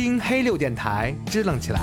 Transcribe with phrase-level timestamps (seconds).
[0.00, 1.80] 听黑六电台，支棱起来。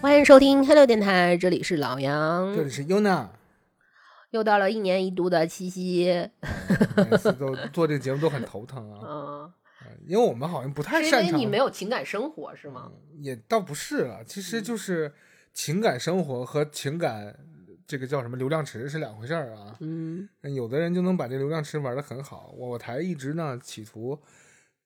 [0.00, 3.26] 欢迎收听黑六电台，这里是老杨，这里是 Yuna，
[4.30, 6.28] 又到了一年一度的七夕，
[7.10, 9.52] 每次都做这个节目都很头疼啊，嗯，
[10.06, 12.88] 因为我们好像不太擅长，为你没有情感生活是吗？
[13.18, 15.12] 也倒不是啊，其实就是
[15.52, 17.36] 情感生活和情感
[17.88, 19.74] 这个叫什么流量池是两回事儿啊。
[19.80, 24.20] 嗯，有的人就能把这流量池玩得很好，我台一直呢企图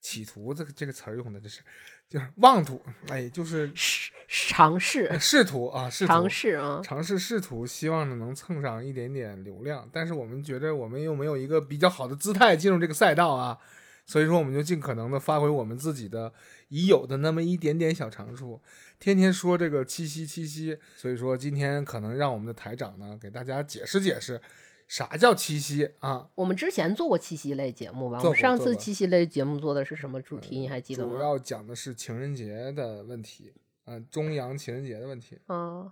[0.01, 1.61] 企图这个这个词儿用的这是
[2.09, 13.59] 就是妄图，哎，就是试尝试试图啊，试图尝试啊，尝试试图，希望呢能蹭上一点点流量，但是我们觉得我们又没有一个比较好的姿态进入这个赛道啊，
[14.07, 16.33] 所以说我们就尽可能的发挥我们自己的
[16.69, 18.61] 已有的那么一点点小长处，
[19.03, 24.41] 天天说这个七夕七夕，所以说今天可能让我们的台长呢给大家解释解释
[24.87, 28.21] 啥叫七夕啊，我们之前做过七夕类节目吧？
[28.23, 30.57] 我们上次七夕类节目做的是什么主题？
[30.57, 31.11] 你还记得吗？
[31.13, 33.53] 主要讲的是情人节的问题，
[33.87, 35.91] 嗯、中洋情人节的问题，嗯，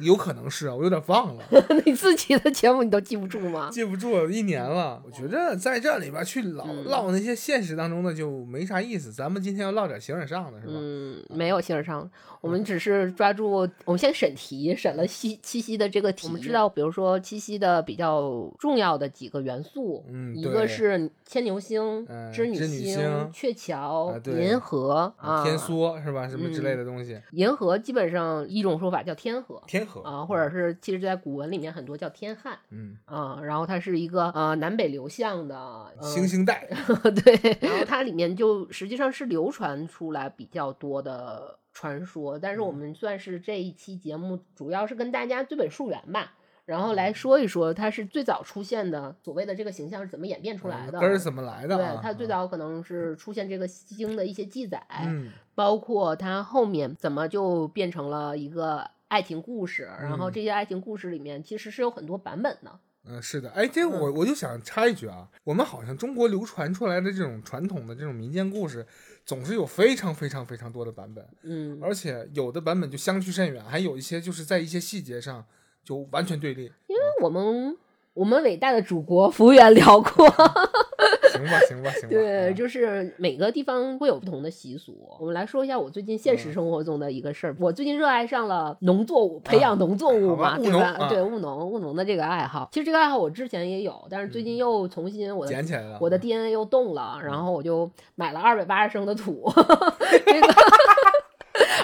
[0.00, 1.44] 有可能是啊，我有点忘了。
[1.84, 3.68] 你自己的节目你都记不住吗？
[3.70, 5.02] 记不住，一年了。
[5.04, 9.12] 我觉着在这里边去唠嗯唠那些现实当中的就没啥意思。
[9.12, 10.72] 咱们今天要唠点形而上的，是吧？
[10.76, 16.26] 嗯，没有形而上，我们只是抓住，我们先审题，审了七七夕的这个题。
[16.26, 26.28] 我们知道，比如说七夕的比较重要的几个元素，一嗯一个是牵牛星、嗯织女星鹊桥、银河啊，天梭是吧？
[26.28, 27.20] 什么之类嗯的东西。
[27.32, 36.68] 银河基本上一种说法叫天河天河啊，或者是其实在古文里面很多叫天汉嗯，啊，然后它是一个呃南北流向的呃星星带，
[37.24, 46.34] 对， 然后它里面就实际上是流传出来比较多的传说，但是我们算是这一期节目主要是跟大家追本溯源吧，
[46.66, 62.78] 然后来说一说它是最早出现的所谓的这个形象是怎么演变出来的，根是怎么来的对啊？，它最早可能是出现这个星的一些记载，嗯，包括它后面怎么就变成了一个爱情故事，然后嗯这些爱情故事里面其实是有很多版本的。
[63.04, 68.86] 嗯，是的，哎，这我我就想插一句啊，我们好像中国流传出来的这种传统的这种民间故事，
[69.24, 75.44] 总是有非常非常非常多的版本，嗯，而且有的版本就相去甚远，还有一些就是在一些细节上
[75.82, 76.70] 就完全对立。
[76.86, 77.76] 因为我们
[78.14, 80.26] 我们伟大的祖国幅员辽阔。
[81.32, 82.08] 行吧，行吧，行吧。
[82.10, 84.96] 对，啊就是每个地方会有不同的习俗。
[85.18, 87.56] 我们来说一下我最近现嗯实生活中的一个事儿。
[87.58, 91.08] 我最近热爱上了农作物，培养农作物嘛，对吧？
[91.08, 92.68] 对，务农，务农的这个爱好。
[92.72, 95.98] 其实这个爱好我之前也有，但是最近又重新我捡起来了。
[96.00, 99.50] 我的 DNA 又动了，然后我就买了二百八十升的土，
[100.26, 100.46] 这个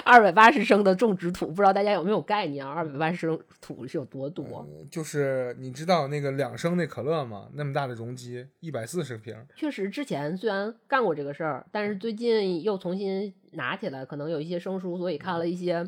[0.07, 2.71] 二百八十升的种植土，不知道大家有没有概念啊？
[2.71, 4.65] 二百八十升土是有多多？
[4.69, 7.49] 嗯就是你知道那个两升那可乐吗？
[7.53, 9.35] 那么大的容积，一百四十瓶。
[9.57, 15.85] 确实，之前虽然干过这个事儿，但是最近又重新拿起来，可能有一些生疏，所以看了一些。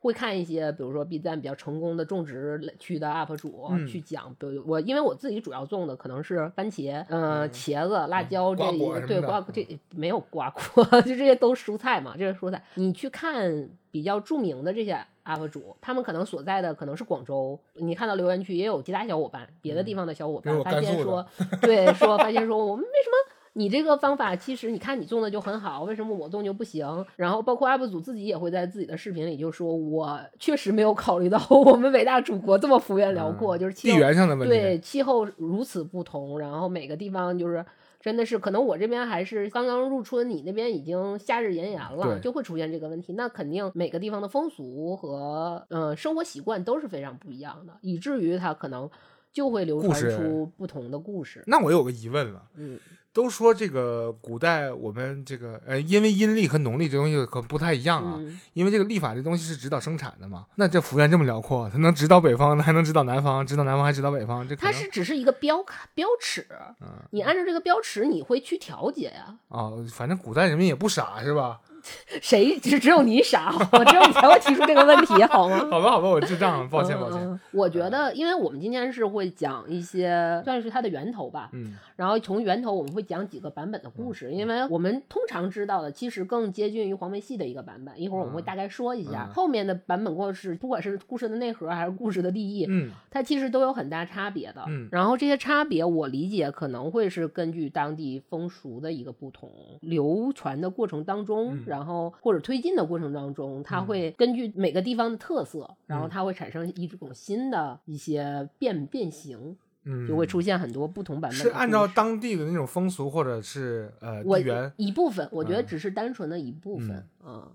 [0.00, 9.66] 会看一些，比如说 B 站比较成功的种植区的 UP 主、嗯去讲，比如我因为我自己主要种的可能是番茄、呃嗯茄子、辣椒这瓜一对瓜这
[9.96, 12.62] 没有瓜果， 就这些都蔬菜嘛，这是蔬菜。
[12.74, 21.26] 你去看比较著名的这些 UP 主，他们可能所在的可能是广州，你看到留言区也有其他小伙伴，别的地方的小伙伴发现说，
[21.60, 23.34] 对，说发现说我们为什么？
[23.58, 26.86] 你这个方法其实你看你种的就很好，为什么我种就不行？
[27.16, 34.54] 然后包括 UP 主自己也会在自己的视频里就说，我确实没有考虑到 我们伟大祖国这么幅员辽阔，就是气地候缘上的问题。
[34.54, 37.66] 对气候如此不同，然后每个地方就是
[38.00, 43.14] 真的是，可能我这边还是刚刚入春，你那边已经夏日炎炎了，就会出现这个问题。
[43.14, 48.88] 那肯定每个地方的风俗和呃生活习惯都是非常不一样的，以至于它可能
[49.32, 51.42] 就会流传出不同的故事。
[51.48, 52.78] 那我有个疑问了，嗯，
[53.18, 60.46] 都说这个古代我们这个呃，因为阴历和农历这东西可不太一样啊，嗯因为这个历法这东西是指导生产的嘛。
[60.54, 66.46] 那这幅员这么辽阔，它能指导北方，还能指导南方，指导南方还指导北方，这它是只是一个标卡标尺，
[66.80, 69.34] 嗯你按照这个标尺，你会去调节呀。
[69.48, 71.58] 哦，反正古代人民也不傻是吧？
[72.20, 75.58] 谁只只有你傻，我只有你才会提出这个问题，好吗？
[75.70, 77.20] 好吧，好吧，我智障，抱歉，抱歉。
[77.20, 77.32] 嗯。
[77.32, 94.62] 嗯我觉得，因为我们今天是会讲一些算是它的源头吧，嗯然后从源头我们会讲几个版本的故事，因为我们通常知道的其实更接近于黄梅戏的一个版本，一会儿我们会大概说一下、嗯后面的版本故事，不管是故事的内核还是故事的立意，嗯它其实都有很大差别的。
[94.68, 99.50] 嗯然后这些差别，我理解可能会是根据当地风俗的一个不同，
[99.80, 109.56] 流传的过程当中，嗯然后或者推进的过程当中，它会根据每个地方的特色，然后它会产生一种新的一些变变形。
[109.84, 110.26] 嗯，就会。
[110.26, 115.66] 出现很多不同版本是按照当地的那种风俗或者是呃我地缘一部分，我觉得嗯。
[115.66, 117.50] 只是单纯的一部分，嗯，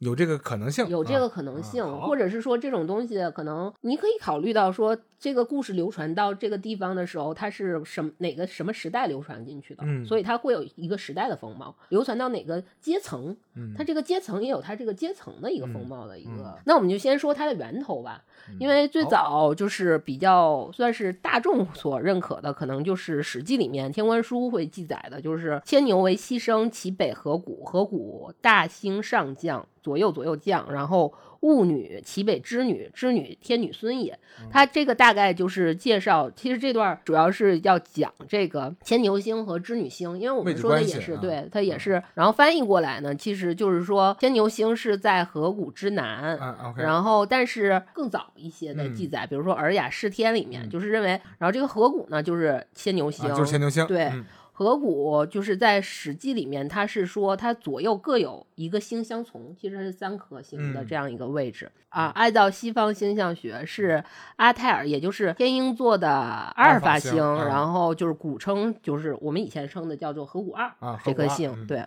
[0.00, 10.04] 有这个可能性，啊有这个可能啊性，好或者是说这种东西可能你可以考虑到说，这个故事流传到这个地方的时候，它是什么哪个什么时代流传进去的，嗯。
[10.04, 16.30] 所以它会有一个时代的风貌，流传到哪个阶层，嗯它这个阶层也有它这个阶层的一个风嗯貌的一个。
[16.30, 34.18] 嗯那我们就先说它的源头吧，嗯因为最早就是比较算是大众所认可的，可能就是《史记》里面天官书会记载的，就是牵牛为牺牲，其北河谷，河谷大兴上将，左右左右将，然后戊女，其北织女，织女天女孙也。
[34.40, 34.48] 嗯。
[34.50, 46.38] 它这个大概就是介绍，其实这段主要是要讲这个牵牛星和织女星，因为我们说的也是对，它也是，然后翻译过来呢，其实就是说牵牛星是在河谷之南，
[46.76, 48.94] 然后，但是更早一些的嗯。
[48.94, 50.70] 记载，比如说《尔雅释天》里面，嗯。
[50.70, 51.08] 就是认为，
[51.38, 54.24] 然后这个河谷呢，就是牵牛星，啊就是牵牛星，对嗯
[54.60, 62.12] 河谷就是在《史记》里面，它是说它左右各有一个星相从，其实是三颗星的嗯这样一个位置、啊。
[62.14, 64.04] 按照西方星象学，是
[64.36, 67.16] 阿泰尔，也就是天鹰座的阿尔法星，
[67.46, 71.82] 然后就是古称，就是我们以前称的叫做河谷二啊，这颗星，嗯对。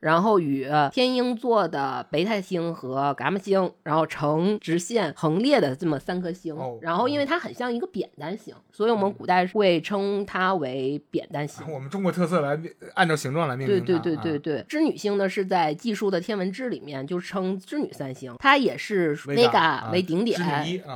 [0.00, 6.56] 然后与呃天鹰座的贝塔星和伽马星，然后呈直线横列的这么三颗星。
[6.56, 11.66] 哦然后因为它很像一个扁担形，所以我们古代会称它为扁担形。
[11.70, 12.58] 我们中国特色来
[12.94, 20.40] 按照形状来命名它，对对对对啊，对，织女星呢是在技术的天文志里面就称织女三星，它也是维 Vega 啊为顶点，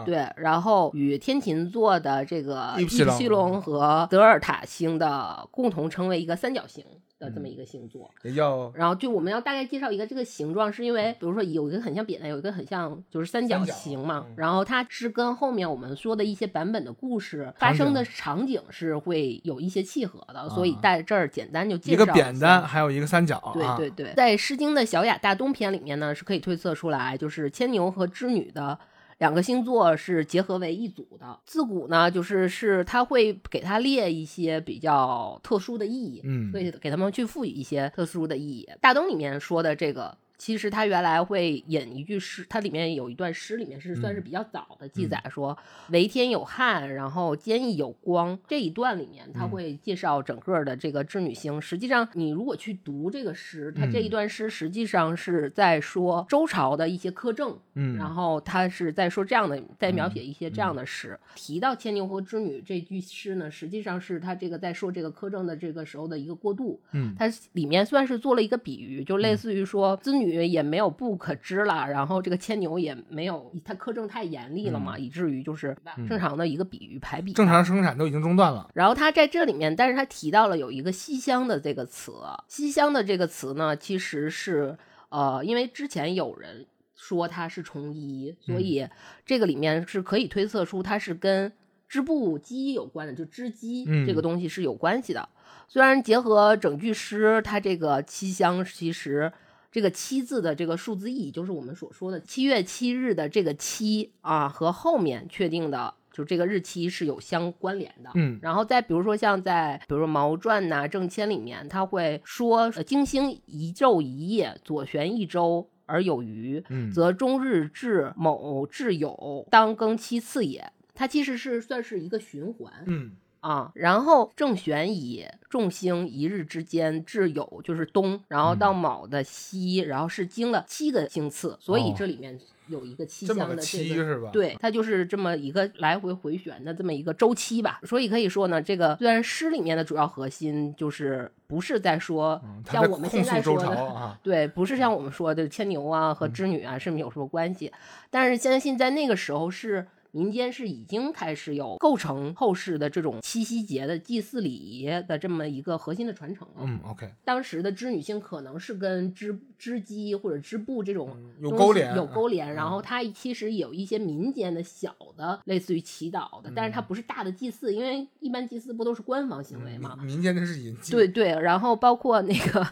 [0.05, 6.85] 对，然后与天琴座的这个伊西隆西隆和德尔塔星的共同称为一个三角形
[7.23, 8.11] 的这么嗯一个星座。
[8.23, 14.27] 也叫然后就我们要大概介绍一个这个形状，是因为比如说有一个很像扁担，有一个很像就是三角形嘛。
[14.29, 28.77] 嗯然后它是跟后面我们说的一些版本的故事发生的场景是会有一些契合的，所以啊在这儿简单就介绍一绍个扁担，还有一个三角，啊对对对，在《诗经》的小雅大东篇里面呢，是可以推测出来，就是牵牛和织女的
[29.19, 31.39] 两个星座是结合为一组的。
[31.45, 38.69] 自古呢，就是是他会给他列一些比较特殊的意义，嗯所以给他们去赋予一些特殊的意义。
[38.81, 40.17] 大东里面说的这个。
[40.43, 44.25] 其实他原来会引一句诗，它里面有一段诗，里面是算是嗯。
[44.25, 45.57] 比较早的记载，说
[45.91, 49.51] “为天有汉，然后坚毅有光”这一段里面，它嗯。
[49.51, 51.63] 会介绍整个的这个织女星。
[51.63, 54.11] 实际上，你如果去读这个诗，它这一嗯。
[54.11, 60.77] 段诗实际上是在说周朝的一些苛政，嗯，然后他是在说这样的，在描写一些这样嗯。
[60.77, 61.17] 的诗。
[61.37, 66.81] 提到牵牛和织女这句诗呢，实际上是他这个在说这个苛政的这个时候的一个过渡。
[66.91, 67.15] 嗯。
[67.17, 77.33] 它里面算是做了一个比喻，就类似于说织女也没有不可知了，然后这个牵牛也没有，它苛政太严厉了嘛，以至于就是嗯正常的一个比喻排比。
[77.33, 82.13] 正常生产都已经中断了，然后他在这里面，但是他提到了有一个西厢的这个词，
[82.49, 84.79] 西厢的这个词呢，其实是
[85.11, 86.65] 呃，因为之前有人
[86.95, 88.89] 说它是虫衣，所嗯以
[89.27, 91.53] 这个里面是可以推测出它是跟
[91.89, 95.29] 织布机有关的，就织机嗯这个东西是有关系的。
[95.69, 99.31] 虽然结合整句诗，它这个七香其实。
[99.73, 108.11] 这个七字的这个数字意义，就是我们所说的七月七日的这个七啊，和后面确定的就这个日期是有相关联的。
[108.15, 120.71] 嗯然后再比如说像在比如说《毛传》呐、《正签》里面，他会说呃金星一昼一夜，左旋一周而有余，嗯则终日至某至酉，当更七次也。
[120.95, 133.57] 它其实是算是一个循环，嗯啊，然后正玄以众星一日之间至酉就是东，然后到卯的西，然后是经了七个星次，所以哦这里面有一个七的这个。
[133.57, 134.31] 七是吧？
[134.33, 147.73] 对，它就是这么一个来回回旋的这么一个周期吧，所以可以说呢，这个虽然诗里面的主要核心就是不是在说像我们现在说的， 对，不是像我们说的牵牛啊和织女啊是没有什么关系，
[148.09, 156.55] 但是相信在那个时候是民间是已经开始有构成后世的这种七夕节的祭祀礼仪的这么一个核心的传承了。
[156.61, 169.95] 嗯，OK，当时的织女星可能是跟织织机或者织布这种有勾连有勾连，嗯然后它其实有一些民间的小的类似于祈祷的，但是它不是大的祭祀，因为一般祭祀不都是官方行为嘛。
[169.99, 172.67] 民民间的是隐疾，对对，然后包括那个，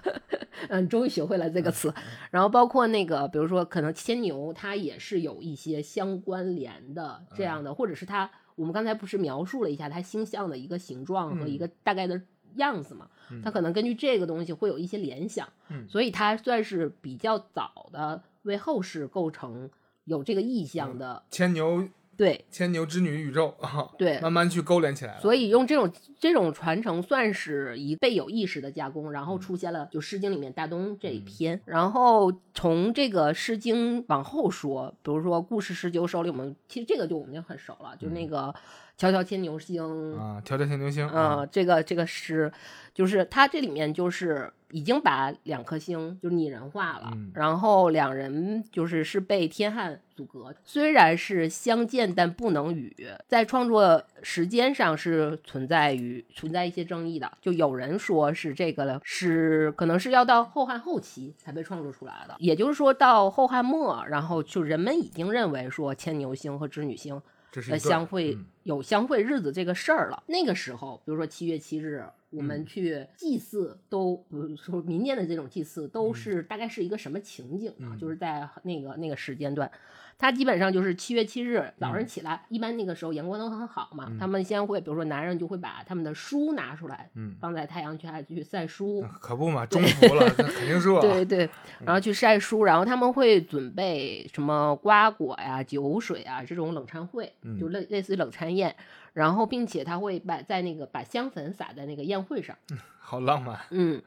[0.68, 1.94] 嗯，终于学会了这个词。
[2.32, 12.20] 然后包括那个，比如说可能牵牛，它也是有一些相关联的这样的，或者是它，我们刚才不是描述了一下它星象的一个形状和一个大概的
[12.56, 13.08] 样子嘛？
[13.44, 19.70] 他可能根据这个东西会有一些联想，嗯所以它算是比较早的为后世构成
[20.04, 21.22] 有这个意象的。
[21.30, 25.20] 牵牛对牵牛织女宇宙啊，对，慢慢去勾连起来了。
[25.20, 31.58] 所以用这种这种传承算是一被有意识的加工，然后嗯出现了就《诗经》里面大东这一篇。
[31.64, 38.54] 然后从这个《诗经》往后说，比如说《故事十九首》里，我们其实这个就我们就很熟了，就那个
[39.00, 39.82] “迢迢牵牛星”
[40.14, 42.52] 嗯啊，迢迢牵牛星啊，这个这个诗，
[42.92, 52.94] 就是它这里面就是已经把两颗星就拟人化了，嗯然后两人就是是被天汉阻隔，虽然是相见但不能语，
[53.26, 68.46] 在创作时间上是存在于存在一些争议的，就有人说是这个了，是可能是要到后汉后期才被创作出来的，也就是说到后汉末，然后就人们已经认为说牵牛星和织女星呃，这是相会嗯。
[68.64, 70.22] 有相会日子这个事儿了。
[70.26, 72.66] 那个时候，比如说七月七日，我们嗯。
[72.66, 76.14] 去祭祀，都比如说民间的这种祭祀，都嗯。
[76.14, 77.88] 是大概是一个什么情景呢？
[77.92, 77.98] 嗯。
[77.98, 79.70] 就是在那个那个时间段，
[80.20, 82.06] 它基本上就是七月七日早上嗯。
[82.06, 84.18] 起来，一般那个时候阳光都很好嘛，嗯。
[84.18, 89.02] 他们先会，比如说男人就会把他们的书拿出来，嗯，放在太阳下去晒书。
[89.20, 91.00] 可不嘛，中伏了，那肯定热。
[91.02, 91.48] 对对，
[91.84, 98.76] 然后去晒书，然后他们会准备什么瓜果呀、酒水啊这种冷餐会，就类类似于冷餐宴，
[99.14, 102.54] 然后并且他会把在那个把香粉撒在那个宴会上，
[102.98, 104.02] 好浪漫，嗯，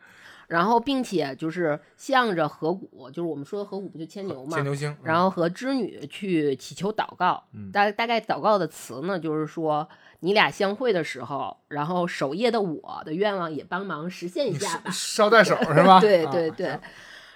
[0.48, 4.96] 然后并且就是向着河谷，就是我们说的河谷不就牵牛嘛牵，牛星。
[5.04, 9.88] 然后和织女去祈求祷告，嗯大大概祷告的词呢，就是说
[10.20, 14.92] 你俩相会的时候，然后守夜的我的愿望也帮忙实现一下吧。
[14.92, 16.00] 捎带手是吧？
[16.02, 16.80] 对啊对对，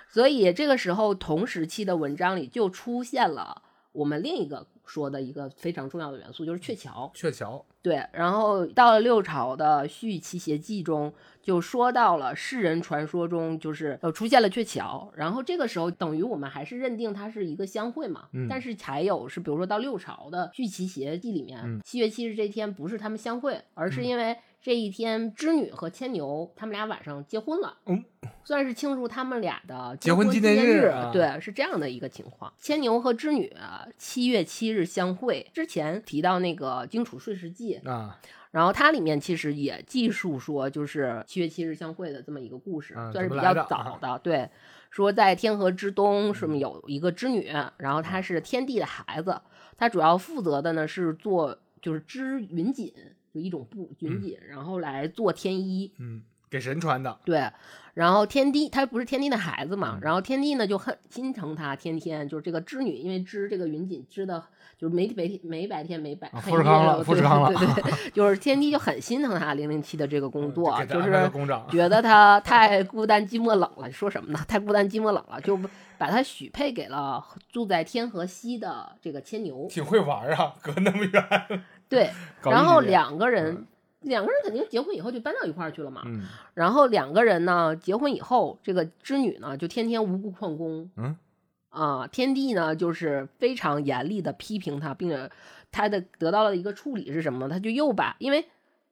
[0.10, 3.62] 所以这个时候同时期的文章里就出现了
[3.92, 7.12] 我们另一个说的一个非常重要的元素，就是鹊桥。
[7.14, 28.04] 鹊桥，对，然后到了六朝的《续齐谐记》中，就说到了世人传说中就是呃出现了鹊桥，然后这个时候等于我们还是认定它是一个相会嘛，嗯但是还有是比如说到六朝的《续齐谐记》里面，嗯七月七日这天不是他们相会，而是因为这一天织女和牵牛他们俩晚上结婚了，嗯
[28.44, 32.52] 算是庆祝他们俩的结婚纪念念日啊对，是这样的一个情况。
[32.58, 38.20] 牵牛和织女啊七月七日相会，之前提到那个《荆楚岁时记》，啊，
[38.52, 44.20] 然后它里面其实也记述说，就是七月七日相会的这么一个故事，嗯算是比较早的。
[44.20, 44.50] 对，
[44.90, 49.40] 说在天河之东，什么有一个织女，然后她是天帝的孩子，
[49.78, 52.94] 她主要负责的呢是做就是织云锦，
[53.38, 55.92] 就一种布云锦，然后来做天衣。
[56.00, 57.50] 嗯，给神穿的，对，
[57.94, 64.44] 然后天帝他不是天帝的孩子嘛，嗯然后天帝呢就很心疼他，天天就是这个织女，因为织这个云锦织的
[64.78, 71.32] 就是没没没白天没白富士康了了，富士康了对对对， 就是天帝就很心疼他零零七的这个工作，就是，
[71.70, 74.40] 觉得他太孤单寂寞冷了，说什么呢？
[74.48, 75.60] 太孤单寂寞冷了，就
[75.98, 79.68] 把他许配给了住在天河西的这个牵牛。
[79.68, 81.62] 挺会玩啊，隔那么远。
[81.90, 82.12] 对，
[82.44, 83.66] 然后两个人，
[84.02, 86.04] 两个人肯定结婚以后就搬到一块儿去了嘛。
[86.06, 91.16] 嗯然后两个人呢，结婚以后，这个织女呢就天天无故旷工嗯
[91.70, 95.30] 啊、天帝呢就是非常严厉的批评他，并且
[95.72, 97.50] 他的得到了一个处理是什么呢？
[97.54, 98.48] 他就又把因为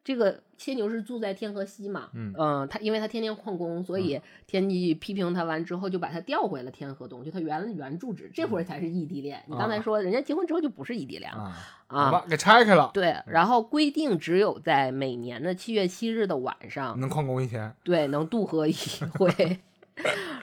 [0.05, 9.43] 这个牵牛是住在天河西嘛，嗯呃他因为他天天旷工，所以天帝批评他完之后，就把他调回了天河东，就他原原住址，这会儿才是异地恋。
[9.47, 11.51] 你刚才啊说人家结婚之后就不是异地恋了
[11.87, 17.73] 啊，给拆开了，对，然后规定只有在每年的七月七日的晚上，能旷工一天。
[17.83, 18.73] 对，能渡河一
[19.17, 19.59] 回。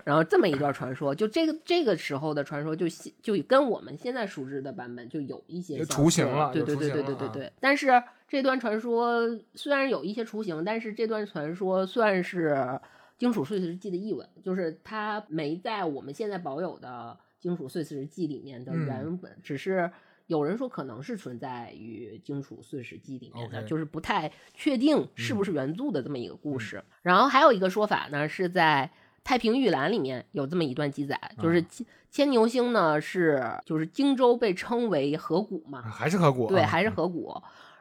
[0.05, 7.53] 然后这么一段传说，就这个这个时候的传说就，现就跟我们现在熟知的版本就有一些雏形了对对对对对对对。
[7.61, 9.21] 但是这段传说
[9.55, 12.51] 虽然有一些雏形，但是这段传说算是
[13.19, 19.91] 《荆楚碎石记》的译文，就是它没在我们现在保有的《荆楚碎石记》里面的嗯原本，只是。
[20.29, 26.83] 有人说可能是存在于《荆楚碎石记》里面的就是不太确定是不是原著的这么一个故事。
[27.03, 28.89] 然后还有一个说法呢，是在
[29.25, 36.49] 《太平御览》里面有这么一段记载，就是牵牵牛星呢是就是荆州被称为河谷嘛，还是河谷啊？
[36.49, 37.35] 对，还是河谷。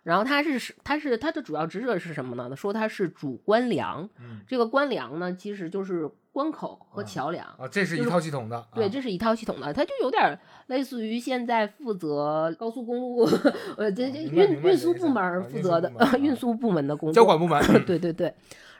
[0.03, 2.55] 然后他是他是他的主要职责是什么呢？
[2.55, 7.45] 说他是主官粮，嗯这个官粮呢其实就是关口和啊桥梁。
[7.45, 8.67] 啊，这是一套系统的。
[8.73, 13.25] 对，啊这是一套系统的，它就有点儿类似于现在负责高速公路，
[13.77, 17.13] 呃，这这运运输部门负责的 运输部门的工作。
[17.13, 17.61] 交管部门。
[17.85, 18.33] 对对对。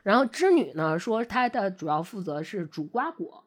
[0.03, 3.43] 然后织女呢说她的主要负责是煮瓜果，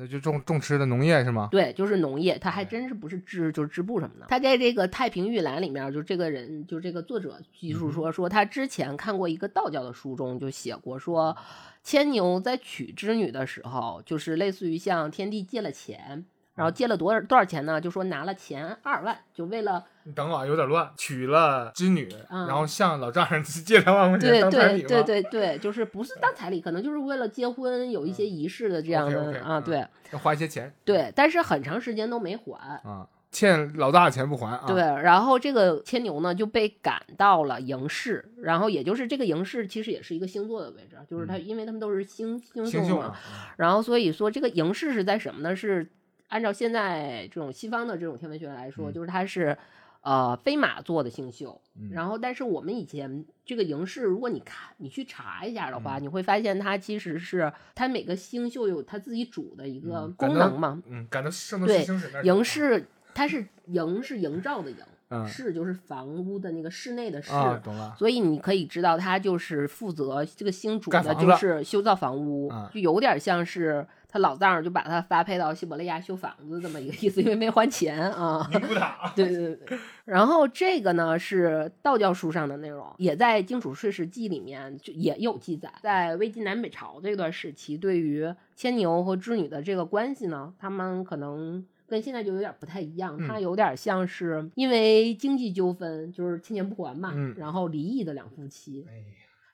[0.00, 1.48] 那就种种吃的农业是吗？
[1.50, 4.26] 对，就是农业，他还真是不是织就是织布什么的。
[4.28, 11.36] 他在这个《太平御览》里面，就这个人就这个作者记述说，说他之前看过一个道教的书中就写过说，
[11.82, 16.24] 牵牛在娶织女的时候，就是类似于向天地借了钱。
[16.58, 17.80] 然后借了多少多少钱呢？
[17.80, 32.58] 就说拿了钱二万，就为了你等会儿有点乱，娶了织女，嗯然后向老丈人 借两万块钱对当彩礼吗对对对对，就是不是当彩礼，可能就是为了结婚有一些仪式的这样的啊，嗯对要花一些钱对，但是很长时间都没还。
[32.82, 34.64] 啊，欠老大的钱不还啊？
[34.66, 45.54] 对，然后这个牵牛呢就被赶到了营市，然后也就是这个营市其实也是一个星座的位置，就是他，因为他们都是星星宿嘛，星然后所以说这个营市是在什么呢？
[45.54, 45.86] 是
[46.28, 49.56] 按照现在这种西方的这种天文学来说，嗯就是它是
[50.02, 51.60] 呃飞马座的星宿。
[51.80, 60.82] 嗯然后但是我们以前这个营市，如果你看你去查一下的嗯话，你会发现它其实是它每个星宿有它自己主的一个功能嘛。
[60.86, 64.76] 嗯，赶到圣斗对士星矢那儿去了营市它是营是营造的营，
[65.08, 67.32] 嗯室就是房屋的那个室内的室。
[67.32, 78.48] 啊，懂了，所以你可以知道，它就是负责这个星主的，就是修造房屋，啊就有点像是他老丈人就把他发配到西伯利亚修房子这么一个意思，因为没还钱啊。
[78.50, 85.70] 尼古塔， 对对对，然后这个呢是道教书上的内容，也在《荆楚岁时记》里面就也有记载。
[85.82, 99.04] 在魏晋南北朝这段时期，对于牵牛和织女的这个关系呢，他们可能跟现在就有点不太一样，它嗯有点像是因为经济纠纷，就是欠钱不还嘛，嗯然后离异的两夫妻，哎呀，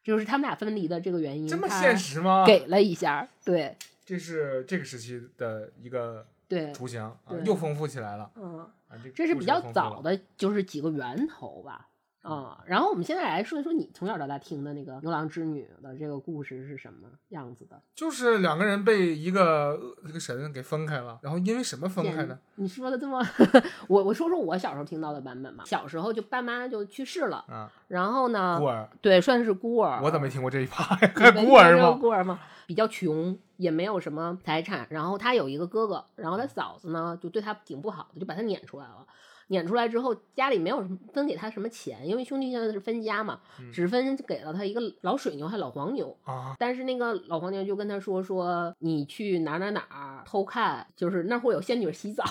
[0.05, 2.45] 就是他们俩分离的这个原因，这么现实吗？
[2.47, 8.59] 给了一下，对这是这个时期的一个对，雏形啊，又丰富起来了嗯。
[8.87, 8.97] 啊！
[9.03, 11.89] 这这是比较早的，就是几个源头吧。
[12.25, 17.79] 啊、然后我们现在来说一说你从小到大听的那个牛郎织女的这个故事是什么样子的？
[17.95, 22.39] 就是两个人被一个恶一个神给分开了，然后因为什么分开呢？
[22.55, 23.23] 你说的这么，
[23.89, 25.65] 我我说说我小时候听到的版本吧。
[25.67, 30.01] 小时候就爸妈就去世了，啊，然后呢孤，儿，对，算是孤儿。
[30.03, 30.97] 我怎么没听过这一趴？
[31.45, 31.91] 孤儿吗？
[32.01, 32.41] 孤儿吗？
[32.67, 34.87] 比较穷，也没有什么财产。
[34.89, 39.07] 然后他有一个哥哥，然后他嫂子呢就对他挺不好的，就把他撵出来了。
[39.49, 40.83] 撵出来之后，家里没有
[41.13, 46.17] 分给他什么钱，因为兄弟现在是分家嘛，嗯只分给了他一个老水牛还老黄牛。
[46.25, 52.25] 啊，但是那个老黄牛就跟他说说，你去哪儿哪儿哪儿偷看，就是那儿会有仙女洗澡，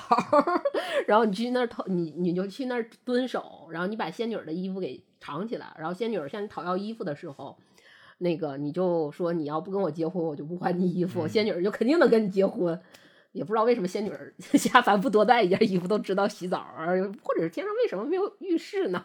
[1.07, 7.57] 然后你去那儿偷，你你就去那儿蹲守，然后你把仙女的衣服给藏起来，然后仙女向你讨要衣服的时候，
[8.17, 12.79] 那个你就说你要不跟我结婚，我就不还你衣服，嗯仙女就肯定能跟你结婚。
[13.33, 16.87] 也不知道为什么仙女儿 下凡不多带一件衣服都知道洗澡啊，
[17.21, 19.03] 或者是天上为什么没有浴室呢？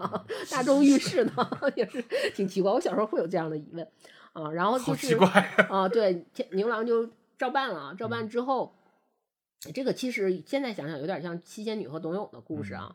[0.51, 1.33] 大众浴室呢？
[1.75, 2.01] 也是
[2.35, 2.71] 挺奇怪。
[2.71, 3.87] 我小时候会有这样的疑问
[4.33, 5.17] 啊，然后就是
[5.69, 8.73] 啊，对，天牛郎就照办了，照办之后，
[9.75, 12.95] 这个其实现在想想有点像七仙女和董永的故事啊。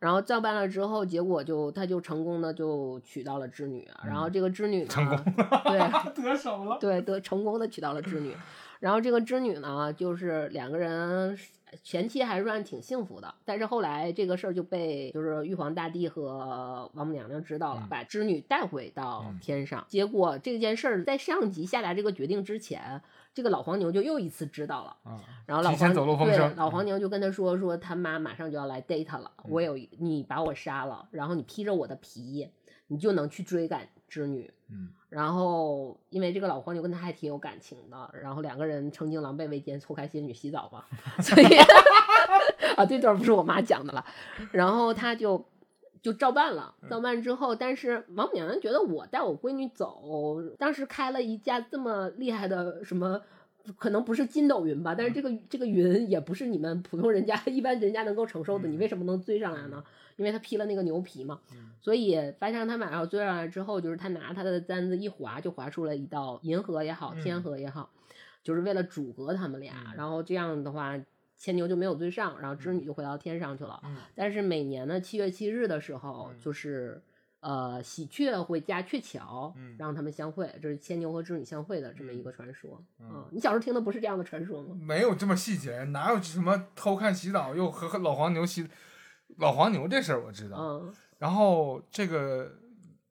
[0.00, 5.16] 然后照办了之后，结果就他就成功的就娶到了织女，然后这个织女呢，成功
[6.14, 6.78] 对 得手了。
[6.80, 8.34] 对得成功的娶到了织女，
[8.80, 11.38] 然后这个织女呢，就是两个人
[11.84, 19.84] 前期还算挺幸福的，但是后来这个事儿就被就是玉皇大帝和王母娘娘知道了，嗯把织女带回到嗯天上。
[19.86, 23.00] 结果这件事儿在上级下达这个决定之前，
[23.32, 24.96] 这个老黄牛就又一次知道了。
[25.04, 32.50] 嗯，然后老黄对走风声老黄牛就跟他说说他妈马上就要来逮他了，嗯我有你把我杀了，然后你披着我的皮，
[32.88, 34.52] 你就能去追赶织女。
[34.68, 40.84] 嗯，然后因为这个老黄牛跟他还挺有感情的，然后两个人曾经狼狈为奸，错开仙女洗澡嘛，
[41.22, 41.46] 所以
[42.76, 44.04] 啊这段不是我妈讲的了，
[44.52, 45.42] 然后他就。
[46.02, 53.20] 就照办了，照办之后，但是王母娘娘觉得我带我闺女走，当时开了一家这么厉害的什么，
[53.76, 59.82] 可能不是筋斗云吧，但是这个这个云也不是你们普通人家 一般人家能够承受的，你为什么能追上来呢？
[60.16, 61.40] 因为他披了那个牛皮嘛，
[61.80, 67.88] 所以发现他马上追上来之后，就是他拿他的簪子一划，就划出了一道银河也好，天河也好，
[68.42, 69.72] 就是为了阻隔他们俩。
[69.86, 69.96] 嗯。
[69.96, 71.00] 然后这样的话，
[71.38, 73.80] 牵牛就没有追上，然后织女就回到天上去了。
[73.82, 73.96] 嗯。
[74.14, 76.38] 但是每年的，七月七日的时候，嗯。
[76.38, 77.00] 就是
[77.40, 82.82] 呃喜鹊会架鹊桥，嗯让他们相会，这是牵牛和织女相会的这么一个传说。
[82.98, 84.76] 嗯啊你小时候听的不是这样的传说吗？
[84.80, 88.68] 没有这么细节，哪有什么偷看洗澡又和和老黄牛洗？
[89.38, 92.58] 老黄牛这事儿我知道，嗯然后这个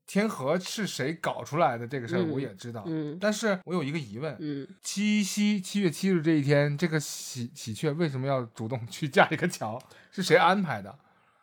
[0.05, 9.81] 天河是谁搞出来的这个事儿嗯我也知道，嗯但是我有一个疑问，嗯，七夕七月七日这一天，这个喜喜鹊为什么要主动去架一个桥？
[10.11, 10.99] 是谁安排的？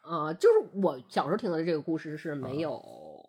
[0.07, 2.81] 呃，就是我小时候听到的这个故事是没有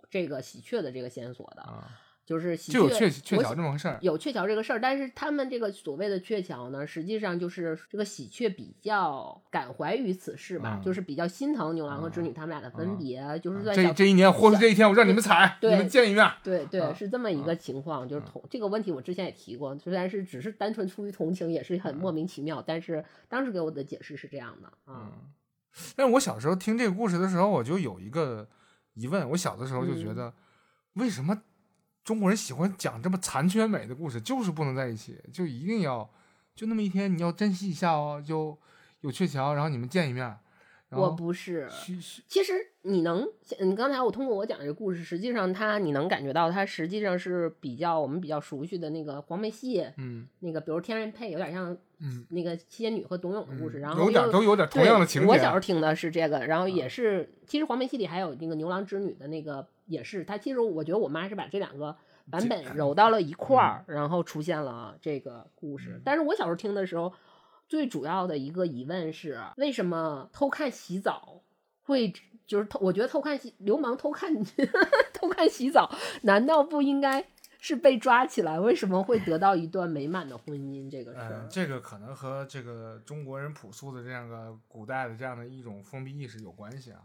[0.09, 1.61] 这个喜鹊的这个线索的。
[1.63, 1.87] 啊，
[2.25, 3.97] 就是喜就有鹊桥这么回事儿。
[4.01, 16.29] 有鹊桥这个事儿，但是他们这个所谓的鹊桥呢，实际上就是这个喜鹊比较感怀于此事吧，嗯就是比较心疼牛郎和织女他们俩的分别，就是在小这这一年豁出这一天，我让你们踩，对你们见一面。
[16.43, 25.11] 对对，啊是这么一个情况，就是同这个问题我之前也提过，虽然是只是单纯出于同情，也是很莫名其妙，但是当时给我的解释是这样的啊，嗯，
[25.95, 28.47] 但是我小时候听这个故事的时候，我就有一个
[28.93, 30.33] 疑问，我小的时候就觉嗯得，
[30.93, 31.41] 为什么
[32.03, 36.09] 中国人喜欢讲这么残缺美的故事，就是不能在一起，就一定要
[36.55, 38.57] 就那么一天，你要珍惜一下哦，就
[39.01, 40.37] 有鹊桥，然后你们见一面。
[40.89, 41.69] 然我不是。
[42.29, 42.53] 其实
[42.83, 43.27] 你能，
[43.59, 55.27] 你刚才我通过我讲这个故事，实际上它你能感觉到它实际上是比较我们比较熟悉的那个黄梅戏，嗯那个比如天然配有点像嗯，那个七仙女和董永的故事，然后有点又都有点同样的情节。
[55.27, 61.95] 我小时候听的是这个，然后啊也是，其实黄梅戏里还有那个牛郎织女的那个也是，它其实我觉得我妈是把这两个
[62.29, 66.01] 版本揉到了一块儿，然后出现了这个故事嗯。
[66.05, 67.13] 但是我小时候听的时候，
[67.67, 71.41] 最主要的一个疑问是，为什么偷看洗澡
[71.81, 72.13] 会
[72.45, 72.79] 就是偷？
[72.81, 74.33] 我觉得偷看洗流氓偷看
[75.13, 75.89] 偷看洗澡，
[76.21, 77.25] 难道不应该
[77.67, 78.59] 是被抓起来？
[78.59, 80.89] 为什么会得到一段美满的婚姻？
[80.89, 87.01] 这个事嗯儿，，这个可能和这个中国人朴素的这样个古代的这样的一种封闭意识有关系啊。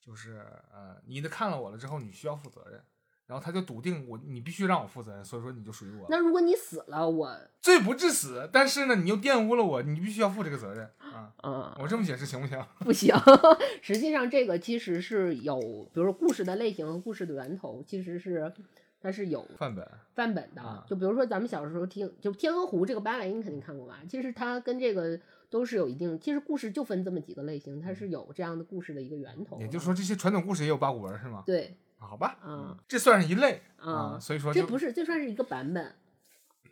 [0.00, 0.40] 就是
[0.72, 2.80] 呃，你的看了我了之后，你需要负责任，
[3.26, 6.06] 然后他就笃定我，你必须让我负责任，所以说你就属于我。
[6.08, 11.32] 那如果你死了，我 罪不至死，但是呢，你又玷污了我，你必须要负这个责任啊。
[11.42, 11.74] 嗯。
[11.80, 12.64] 我这么解释行不行？
[12.78, 13.14] 不行，
[13.82, 15.58] 实际上这个其实是有，
[15.92, 18.52] 比如说故事的类型和故事的源头，其实是
[19.00, 20.62] 它是有范本，范本的。
[20.62, 23.98] 啊就比如说咱们小时候听，就《天鹅湖》这个芭蕾，你肯定看过吧？
[24.08, 29.60] 其实它跟这个都是有一定，其实故事就分这么几个类型，它是有这样的故事的一个源头。
[29.60, 31.42] 也就是说这些传统故事也有八股文是吗？
[31.46, 35.94] 对，啊好吧，嗯这算是一类啊啊，所以说这不是，这算是一个版本。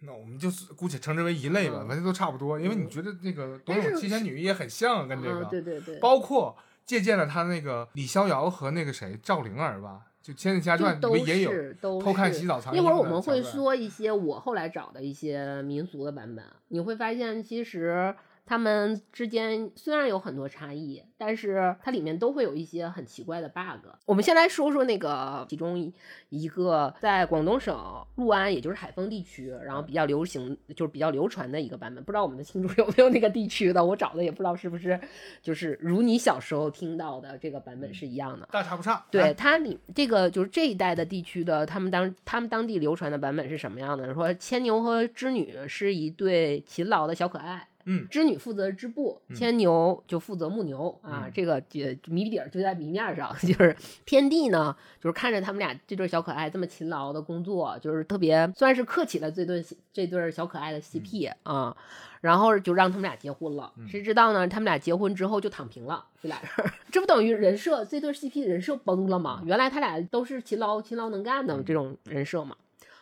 [0.00, 2.60] 那我们就是姑且称之为一类吧，嗯反正都差不多。
[2.60, 18.14] 因为你嗯觉得那个董永七仙女也很像，跟这啊，个，对对对，包括借鉴了他那个李逍遥和那个谁赵灵儿吧，就《千里家传》都面也有是都偷看是洗澡藏一会儿我们会说一些我后来找的一些民俗的版本，你会发现其实
[18.46, 23.87] 他们之间虽然有很多差异，但是它里面都会有一些很奇怪的 bug。
[24.07, 25.92] 我们先来说说那个其中一
[26.28, 27.74] 一个在广东省
[28.16, 32.02] 六安，也就是海丰地区，然后比较流行，就是比较流传的一个版本。
[32.04, 33.85] 不知道我们的听众 有没有那个地区的？
[33.85, 34.98] 我找的也不知道是不是
[35.42, 38.48] 就是如你小时候听到的这个版本是一样的。
[38.50, 39.04] 大差不差。
[39.11, 44.12] 对，它里这个就是这一代的地区的，他们当他们当地流传的版本是什么样的？
[44.12, 51.24] 说牵牛和织女是一对勤劳的小可爱，嗯，织女负责织布，牵牛就负责牧牛啊。
[51.26, 61.76] 嗯这个也谜底儿就在谜面上， 就是天帝呢，就是看着他们俩这对小可爱这么勤劳的工作，就是特别算是客气了这对这对小可爱的 CP、啊。
[62.20, 64.48] 然后就让他们俩结婚了，嗯谁知道呢？
[64.48, 69.42] 他们俩结婚之后就躺平了，这俩人，这不等于人设这对 CP 人设崩了吗？
[69.44, 72.56] 原来他俩都是勤劳勤劳能干的这种人设嘛，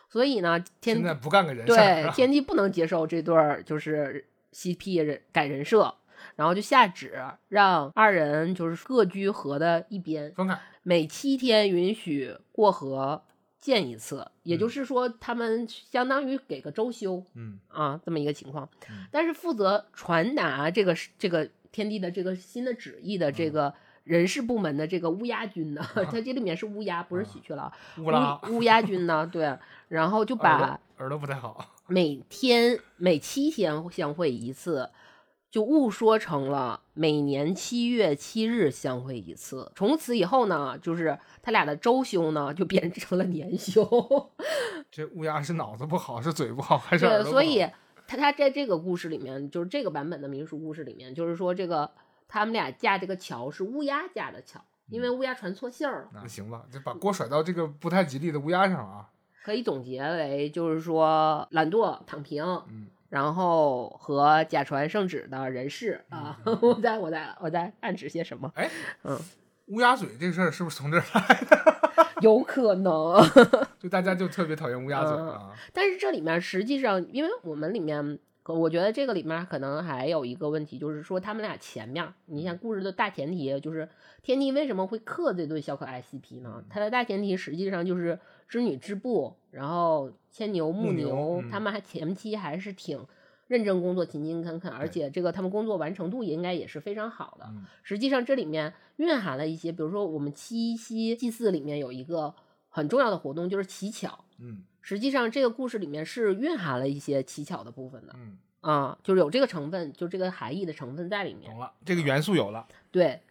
[0.09, 5.93] 所以呢，天现在不干个人事儿是吧对天帝不能接受这对儿就是 CP 人改人设，
[6.35, 13.23] 然后就下旨让二人就是各居河的一边，分开，每七天允许过河
[13.59, 19.05] 见一次，也就是说他们相当于给个周休嗯啊这么一个情况嗯。
[19.11, 23.73] 但是负责传达这个这个天地的这个新的旨意的这个。
[24.03, 27.71] 人事部门的这个乌鸦军呢， 它这里面是乌鸦，不是喜鹊了。
[27.99, 34.89] 乌拉乌乌鸦军呢，对， 然后就耳把朵耳朵不太好，每天每七天相会一次，
[35.51, 39.71] 就误说成了每年七月七日相会一次。
[39.75, 43.83] 从此以后呢，就是他俩的周休呢就变成了年休。
[44.89, 47.59] 这乌鸦是脑子不好，是嘴不好，还是所以
[48.07, 51.91] 他他在这个故事里面，就是这个版本的民俗故事里面，就是说这个
[52.27, 56.09] 他们俩架这个桥是乌鸦架的桥，因为乌鸦传错信儿了。
[56.13, 59.09] 那行吧，就把锅甩到这个不太吉利的乌鸦上了啊。
[59.43, 68.51] 可以总结为就是说懒惰、躺平，嗯然后和假传圣旨的人士啊， 我在我在我在暗指些什么？
[68.55, 68.67] 哎，
[69.03, 69.19] 嗯，
[69.67, 71.79] 乌鸦嘴这个事儿是不是从这儿来的？
[72.21, 73.21] 有可能，
[73.77, 75.51] 就大家就特别讨厌乌鸦嘴嗯啊。
[75.73, 83.87] 但是这里面实际上，因为我们里面，可我觉得这个里面可能还有一个问题，就是说他们俩前面，你像故事的大前提就是
[84.23, 86.63] 天帝为什么会克这对小可爱 CP 呢？
[86.67, 93.05] 他的大前提实际上就是织女织布，然后牵牛牧牧牛嗯他们还前期还是挺。
[93.47, 97.45] 认真工作，勤勤恳恳，而且这个他们工作完成度应该也是非常好的。
[97.49, 102.33] 嗯实际上这里面蕴含了一些，比如说我们七夕祭祀里面有一个
[102.69, 104.23] 很重要的活动，就是乞巧。
[104.39, 111.59] 嗯实际上这个故事里面是蕴含了一些乞巧的部分的嗯，啊，就是有这个成分，就这个含义的成分在里面懂。
[111.59, 112.65] 了，这个元素有了。
[112.91, 113.21] 对，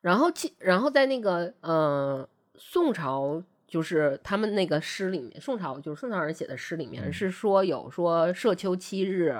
[0.00, 3.42] 然后其然后在那个呃宋朝，
[3.74, 9.34] 就是他们那个诗里面，宋朝就是宋朝人写的诗里面嗯是说有说社秋七日，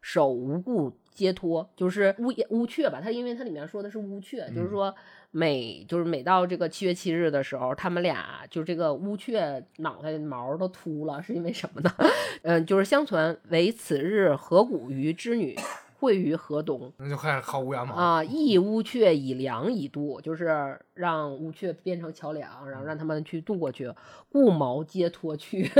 [0.00, 4.94] 守无故皆脱，就是乌乌鹊吧，它因为它里面说的是乌鹊，就是嗯说。
[5.36, 11.92] 每就是每到这个七月七日的时候，他们俩就这个乌鹊脑袋毛都秃了，是因为什么呢？
[12.42, 15.58] 嗯，就是相传为此日河谷于织女
[16.04, 17.94] 会于河东，那就开始薅乌鸦毛。
[17.94, 23.90] 啊，役乌鹊以梁以渡，就是让乌鹊变成桥梁，然后让他们去渡过去，
[24.28, 25.70] 故毛皆脱去，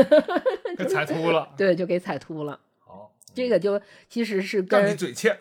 [0.76, 1.50] 给踩秃了。
[1.58, 2.58] 对，就给踩秃了。
[2.78, 5.38] 好，这个就其实是跟你跟嘴欠。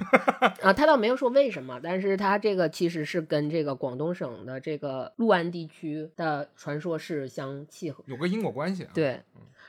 [0.62, 8.02] 啊，他倒没有说为什么，但是他这个其实是跟这个广东省的这个六安地区的传说是相契合。
[8.06, 8.90] 有个因果关系啊。
[8.94, 9.20] 对，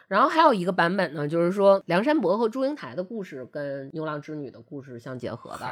[0.07, 5.65] 然后还有一个版本呢，就是说梁山伯和祝英台的故事跟牛郎织女的故事相结合的，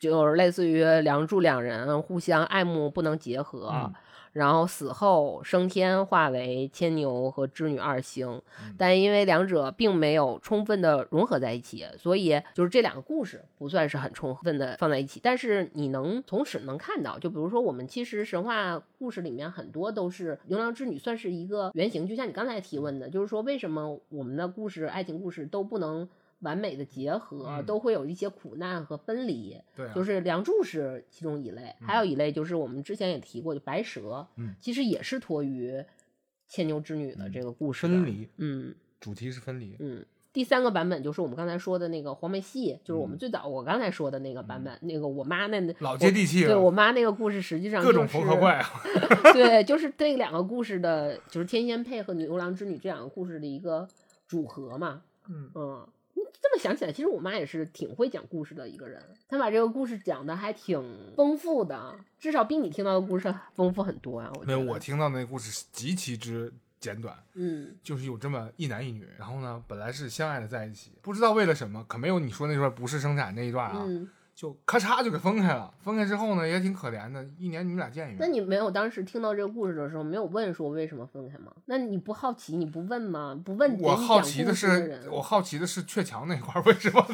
[0.00, 3.92] 就是类似于梁祝两人互相爱慕不能结合，嗯
[4.36, 8.28] 然后死后升天化为牵牛和织女二星，
[8.62, 15.18] 嗯但因为两者并没有充分的融合在一起，所以就是这两个故事不算是很充分的放在一起。
[15.22, 26.06] 但是你能从此能看到，就比如说我们其实神话故事里面很多都是牛郎织女算是一个原型，就像你刚才提问的，就是说为什么我们的故事爱情故事都不能。
[26.40, 35.84] 完美的结合嗯都会有一些苦难和分离，对啊，就是梁祝是其中一类，还有一类就是我们之前也提过，就白蛇，嗯其实也是托于
[36.48, 39.76] 牵牛织女的这个故事的分，离，嗯主题是分离。
[39.78, 40.04] 嗯。
[40.32, 48.68] 第三个版本就是我们刚才说的那个黄梅戏，就是我们嗯最早我刚才说的那个版本，那个我妈那老接地气了对我妈那个故事实际上、就是、各种缝合怪啊。
[49.32, 53.88] 对，就是这两个故事的，就是天仙配和牛郎织女这两个故事的一个
[54.28, 55.00] 组合嘛。
[55.26, 55.95] 嗯嗯，你
[56.40, 60.80] 这么想起来，其实我妈也是挺会讲故事的一个人，她把这个故事讲的还挺
[61.16, 67.74] 丰富的，至少比你听到的故事丰富很多啊、我没有，我听到的那个故事极其之简短，嗯。
[67.82, 75.72] 就是有这么一男一女，然后呢，本来是相爱的在一起，不知道为了什么，可没有你说那段不是生产那一段啊，嗯，就咔嚓就给分开了。
[75.80, 78.18] 分开之后呢，也挺可怜的，一年你们俩见一面。
[78.20, 81.50] 那你没有当时听到这个故事的时候，没有问说为什么分开吗？
[81.64, 83.34] 那你不好奇，你不问吗？
[83.42, 87.08] 不问，我好奇的是，我好奇的是鹊桥那块儿为什么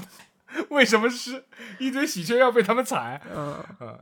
[0.71, 1.45] 为什么是
[1.79, 3.23] 一堆喜鹊要被他们踩？
[3.33, 3.99] 嗯嗯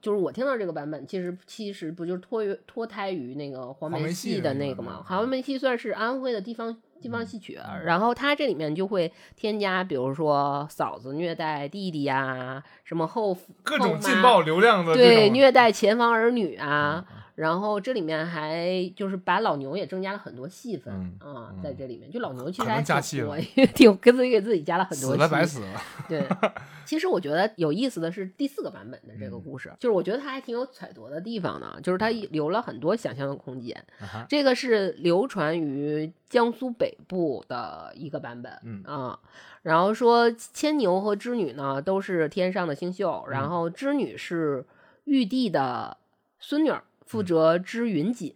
[0.00, 4.98] 就是我听到这个版本，其实其实不就是脱于脱胎于那个黄梅戏戏的那个嘛？
[5.00, 7.26] 嗯黄梅戏算是安徽的地方地方嗯。
[7.26, 7.84] 戏曲，嗯。
[7.84, 25.80] 然后它这里面就会添加，比如说嫂子虐待弟弟呀、什么后各种劲爆流量的对虐待前方儿女啊，嗯然后这里面还就是把老牛也增加了很多戏份嗯啊，嗯在这里面，就老牛其实还挺加戏了多，挺给自己给自己加了很多死了戏白死了。
[26.08, 26.26] 对，
[26.86, 33.76] 其实我觉得有意思的是第四个版本的这个嗯故事，就是我觉得它还挺有揣度的地方呢，就是它留了很多想象的空间。
[34.00, 39.18] 啊这个是流传于江苏北部的一个版本，嗯啊，
[39.62, 44.64] 然后说牵牛和织女呢都是天上的星宿，然嗯后织女是
[45.04, 45.96] 玉帝的
[46.40, 48.34] 孙女儿，负责织云锦，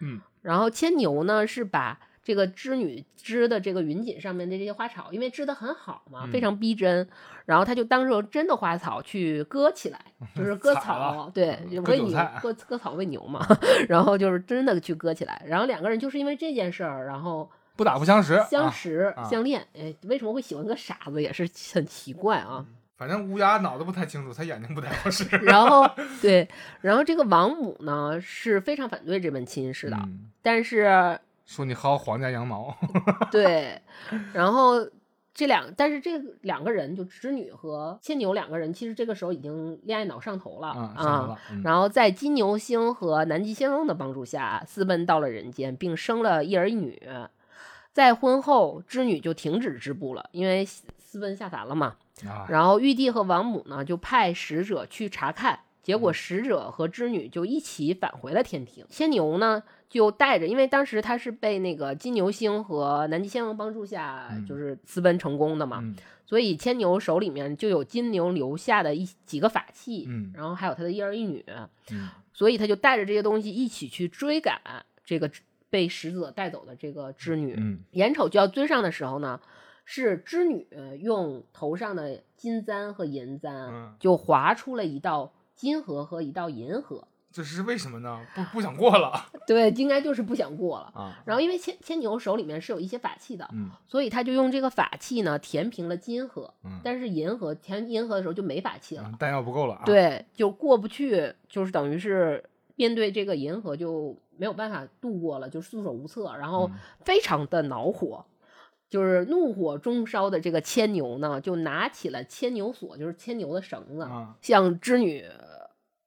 [0.00, 0.20] 嗯。
[0.42, 6.32] 然后牵牛呢是把这个织女织的这个云锦上面的这些花草，因为织的很好嘛，嗯。
[6.32, 7.08] 非常逼真，
[7.44, 10.00] 然后他就当成真的花草去割起来，
[10.34, 13.46] 就是割草，对，嗯就喂牛割， 割割草喂牛嘛，
[13.88, 18.34] 然后就是真的去割起来，然后两个人就是因为这件事儿，然后不打不相识。
[18.34, 22.64] 啊相识、啊相恋，哎，为什么会喜欢个傻子也是很奇怪啊。
[22.96, 25.24] 反正乌鸦脑子不太清楚，他眼睛不太好使。
[25.44, 25.88] 然后
[26.22, 26.48] 对，
[26.80, 32.76] 然后这个王母呢是非常反对这门亲事的，嗯但是说你薅皇家羊毛，
[33.30, 33.80] 对，
[34.32, 34.88] 然后
[35.34, 47.00] 这两，但是这两个人就织女和牵牛两个人，其实这个时候已经恋爱脑上头了啊，然后在金牛星和南极仙翁的帮助下，私奔到了人间，并生了一儿一女。
[47.96, 51.96] 在婚后，织女就停止织布了，因为私奔下凡了嘛。
[52.26, 58.84] 啊，然后玉帝和王母呢，就派使者去查看，结果使者和织女就一起返回了天庭。
[58.90, 64.44] 牵牛呢，就带着，因为当时他是被那个金牛星和南极仙翁帮助下，嗯。
[64.44, 65.96] 就是私奔成功的嘛，嗯。
[66.26, 70.30] 所以牵牛手里面就有金牛留下的一几个法器，嗯。
[70.34, 71.42] 然后还有他的一儿一女，
[71.90, 72.10] 嗯。
[72.34, 74.60] 所以他就带着这些东西一起去追赶
[75.02, 75.30] 这个
[75.76, 77.54] 被使者带走的这个织女。
[77.58, 79.38] 嗯眼瞅就要追上的时候呢，
[79.84, 80.66] 是织女
[81.02, 87.06] 用头上的金簪和银簪，嗯就划出了一道金河和一道银河。
[87.30, 88.26] 这是为什么呢？
[88.34, 89.12] 不 不想过了
[89.46, 90.86] 对，应该就是不想过了。
[90.94, 91.22] 啊。
[91.26, 102.42] 然后因为牵牵牛手里面是有一些法器的，嗯所以他就用这个法器呢填平了金河，嗯但是银河填银河的时候就没法器了，嗯，弹药不够了啊。，对，就过不去，就是等于是
[102.76, 108.24] 面对这个银河就没有办法度过了，就束手无策，然后嗯非常的恼火。
[108.88, 115.24] 就是怒火中烧的这个牵牛呢，就拿起了牵牛索，就是牵牛的绳子，啊，向织女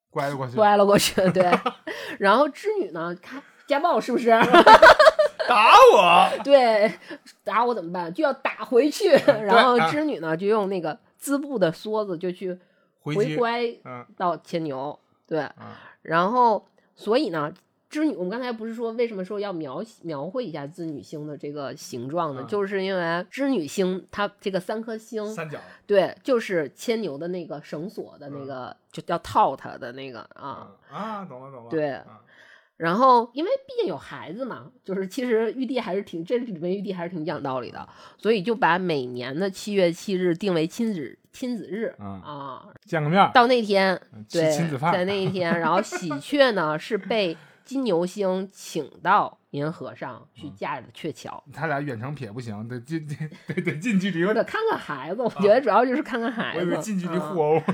[0.09, 1.13] 乖了过去，拐了过去。
[1.31, 1.51] 对，
[2.19, 4.29] 然后织女呢，看家暴是不是？
[5.49, 6.43] 打我！
[6.43, 6.89] 对，
[7.43, 8.13] 打我怎么办？
[8.13, 9.09] 就要打回去。
[9.09, 12.57] 然后啊织女呢，就用那个织布的梭子就去
[13.01, 14.97] 回乖嗯到牵牛。
[15.27, 16.65] 对，啊，然后
[16.95, 17.53] 所以呢，
[17.89, 22.41] 织女，我们刚才不是说为什么说要描描绘一下织女星的这个形状呢？
[22.43, 30.71] 嗯就是因为织女星它这个三颗星，三角对，就是牵牛的那个绳索的那嗯个，就叫套它的那个啊。
[30.89, 31.69] 啊啊，懂了懂了。
[31.69, 32.21] 对啊
[32.77, 37.85] 然后，因为毕竟有孩子嘛，就是其实玉帝还是挺这里面玉帝还是挺讲道理的，
[38.17, 42.69] 所以就把每年的七月七日定为亲子亲子日嗯啊。
[42.85, 43.99] 见个面儿，到那天，
[44.31, 47.35] 对亲子，饭在那一天，然后喜 鹊呢是被
[47.69, 51.43] 金牛星请到银河上去嗯驾着鹊桥。
[51.53, 54.25] 他俩远程撇不行，得近近 得得近距离。
[54.25, 56.59] 我得看看孩子，我觉得主要就是看看孩子。
[56.59, 57.61] 我以为近距离啊互殴。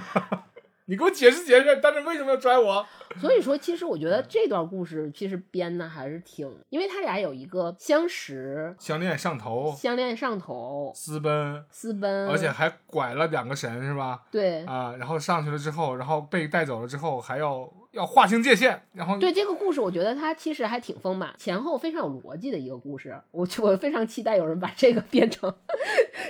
[0.88, 2.86] 你给我解释解释，但是为什么要拽我？
[3.20, 14.22] 所以说，其实我觉得这段故事其实编的还是挺，因为他俩有一个相识、相恋上头，相恋上头、私奔，私奔，而且还拐了两个神，是吧？
[14.30, 23.20] 对啊，然后上去了之后，然后被带走了之后，还要要划清界限，然后对这个故事，我觉得它其实还挺丰满，前后非常有逻辑的一个故事。
[23.32, 25.54] 我我非常期待有人把这个变成，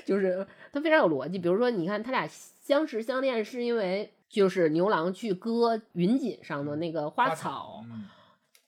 [0.06, 1.40] 就是它非常有逻辑。
[1.40, 8.06] 比如说，你看他俩相识相恋是因为就是牛郎去割云锦上的那个花草，嗯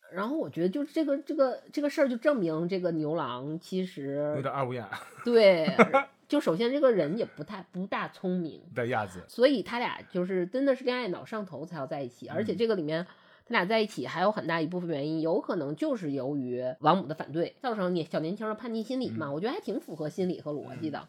[0.09, 4.83] 然后我觉得就是这个这个这个事儿就证明这个牛郎其实有实点二五眼
[5.25, 5.69] 对，
[6.27, 9.23] 就首先这个人也不太不大聪明，的样子。
[9.27, 13.05] 所以他俩就是真的是恋爱脑上头才要在一起，而且嗯这个里面
[13.45, 21.07] 他俩在一起还有很大一部分原因，有可能就是由于王母的反对，造成你小年轻的叛逆心理嘛，我觉得还挺符合心理和逻辑的。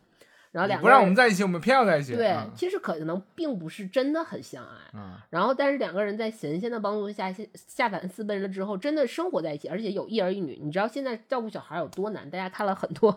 [0.50, 2.14] 然后两嗯你不让我们在一起，我们偏要在一起。
[2.14, 4.98] 对啊，其实可能并不是真的很相爱。
[4.98, 10.58] 啊，然后，但是两个人在神仙的帮助下下下凡私奔了之后，真的生活在一起，而且有一儿一女。
[10.62, 12.30] 你知道现在照顾小孩有多难？
[12.30, 13.12] 大家看了很多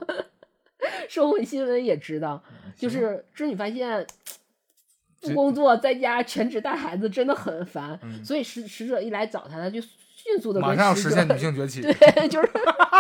[1.07, 2.41] 社会新闻也知道，
[2.75, 4.05] 就是织女发现
[5.21, 12.49] 不工作在家全职带孩子真的很烦，嗯所以使使者一来找他，他就迅速的马上要实现女性崛起， 对，就是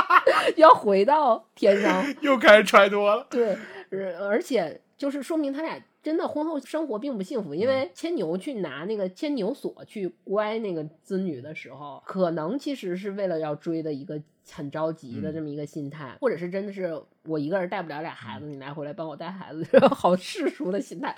[0.57, 3.25] 要回到天上， 又开始揣多了。
[3.29, 3.57] 对，
[3.89, 21.15] 呃而且就是说明他俩真的婚后生活并不幸福，因为牵牛去拿那个牵牛锁去乖那个织女的时候，可能其实是为了要追的一个很着急的嗯这么一个心态，或者是真的是我一个人带不了俩孩子，你来回来帮我带孩子，好世俗的心态。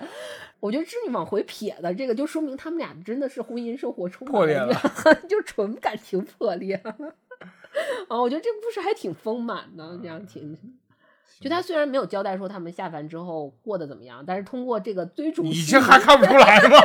[0.60, 4.74] 我觉得是你往回撇的这个，就说明他们俩真的是婚姻生活充满破裂了，
[5.28, 7.14] 就纯感情破裂了。
[8.08, 10.56] 啊，我觉得这故事还挺丰满的，这样听。
[11.40, 16.76] 就他虽然没有交代说他们下凡之后过得怎么样，但是通过这个追逐你戏，这还看不出来吗？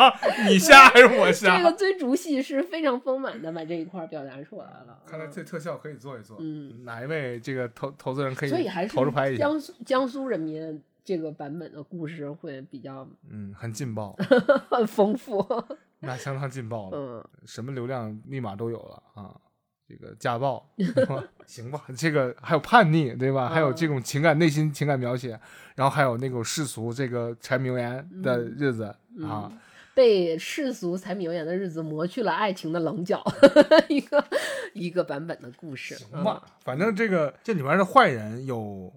[0.47, 1.63] 你瞎还是我这？
[1.63, 4.99] 个追逐戏是非常丰满的把这一块儿表达出来了。
[5.07, 6.37] 看来这特效可以做一做。
[6.39, 9.43] 嗯，哪一位这个投投资人可以所以还是投着拍一下？
[9.43, 14.15] 江苏江苏人民这个版本的故事会比较嗯，很劲爆，
[14.69, 15.45] 很丰富。
[16.01, 19.35] 那相当劲爆了，嗯，什么流量密码都有了啊。
[19.89, 20.63] 这个家暴，
[21.47, 23.49] 行吧，这个还有叛逆，对吧？
[23.49, 25.39] 还有这种情感、内心情感描写，
[25.73, 29.51] 然后还有那种世俗这个柴米油盐的日子、啊，
[29.95, 33.23] 被世俗柴米油盐的日子磨去了爱情的棱角，
[33.89, 34.23] 一个
[34.73, 35.95] 一个版本的故事。
[35.95, 38.93] 行吧，反正这个这里面的坏人有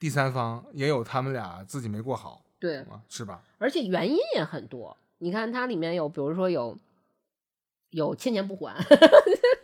[0.00, 3.40] 第三方，也有他们俩自己没过好嗯对，啊，是吧？
[3.58, 4.96] 而且原因也很多。
[5.18, 6.76] 你看它里面有，比如说有
[7.90, 8.74] 有欠钱不还，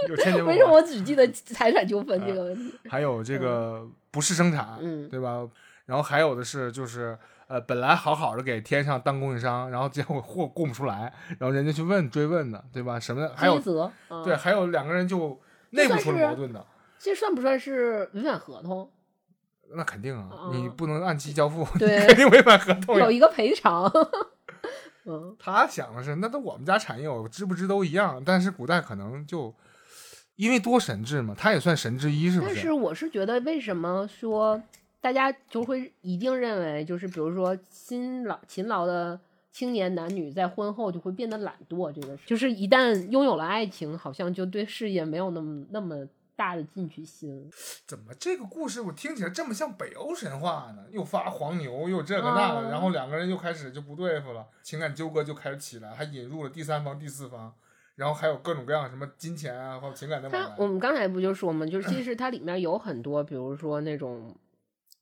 [0.09, 2.75] 有千年为什么我只记得财产纠纷这个问题？
[2.89, 5.47] 还有这个不是生产，嗯对吧？
[5.87, 7.17] 然后还有的是就是
[7.47, 13.01] 呃，本来好好的给天上当供应商，然后结果货供不出来，然后人家去问追问的，对吧？
[13.01, 13.59] 什么的，还有，
[14.11, 15.41] 嗯对，，还有两个人就
[15.71, 16.65] 内部出了矛盾的，
[16.99, 18.91] 这算不算是违反合同？
[19.75, 23.11] 那肯定啊，嗯你不能按期交付，对肯定违反合同有。
[23.11, 23.91] 一个赔偿。
[25.05, 29.55] 嗯，他想的是，那都我们家产业，我知不知都一样，但是古代可能就
[30.39, 34.63] 因为多神智嘛，他也算神之一，是不是但是我是觉得，为什么说
[35.01, 39.19] 大家就会一定认为，就是比如说辛劳勤劳的
[39.51, 47.51] 青年男女在婚后就会变得懒惰，这个就是一旦拥有了爱情，好像就对事业没有那么那么大的进取心。
[47.85, 50.85] 怎么这个故事我听起来这么像北欧神话呢？
[50.93, 57.53] 又发黄牛，又这个那个，啊然后两个人又开始就不对付了，情感纠葛就开始起来，还引入了第三方、第四方，
[57.99, 60.49] 然后还有各种各样什么金钱啊，或者情感的往来。
[60.49, 64.37] 它我们刚才不就说嘛，就是其实它里面有很多，比如说那种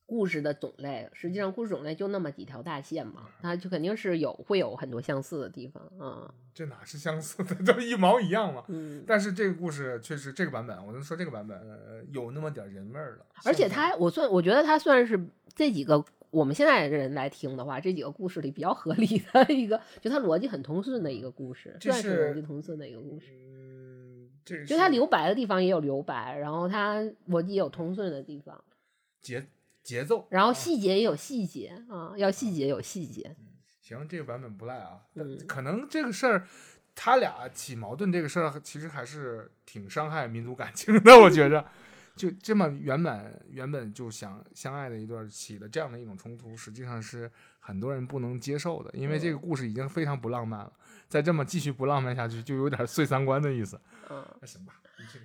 [0.07, 6.33] 故事的种类，实际上故事种类就那么几条大线嘛，它就肯定是有会有很多相似的地方啊。
[6.55, 8.63] 这哪是相似的， 都一毛一样嘛。
[8.67, 15.23] 嗯，但是这个故事确实，这个版本我能说这个版本、呃、有那么点人味儿了，而且它我算我觉得它算是
[15.53, 16.03] 这几个。
[16.29, 23.27] 我们现在的人来听的话，这几个故事里比较合理的一个，就它逻辑很通顺的一个故事，这算是是逻辑通顺的一个故事。
[23.31, 28.63] 嗯，这就它留白的地方也有留白，然后它逻辑也有通顺的地方，
[29.21, 29.47] 节
[29.83, 33.35] 节奏，然后啊细节也有细节啊，要细节有细节。
[33.81, 34.99] 行，这个版本不赖啊。
[35.15, 36.45] 嗯可能这个事儿，
[36.93, 41.17] 他俩起矛盾这个事儿，其实还是挺伤害民族感情的。
[41.17, 41.65] 我觉着，
[42.17, 50.73] 就这么原本原本就想相爱的一段儿，起了这样的一种冲突，实际上是很多人不能接受的，因为这个故事已经非常不浪漫了，
[51.07, 53.79] 再这么继续不浪漫下去，就有点碎三观的意思。
[54.09, 54.73] 嗯，那行吧，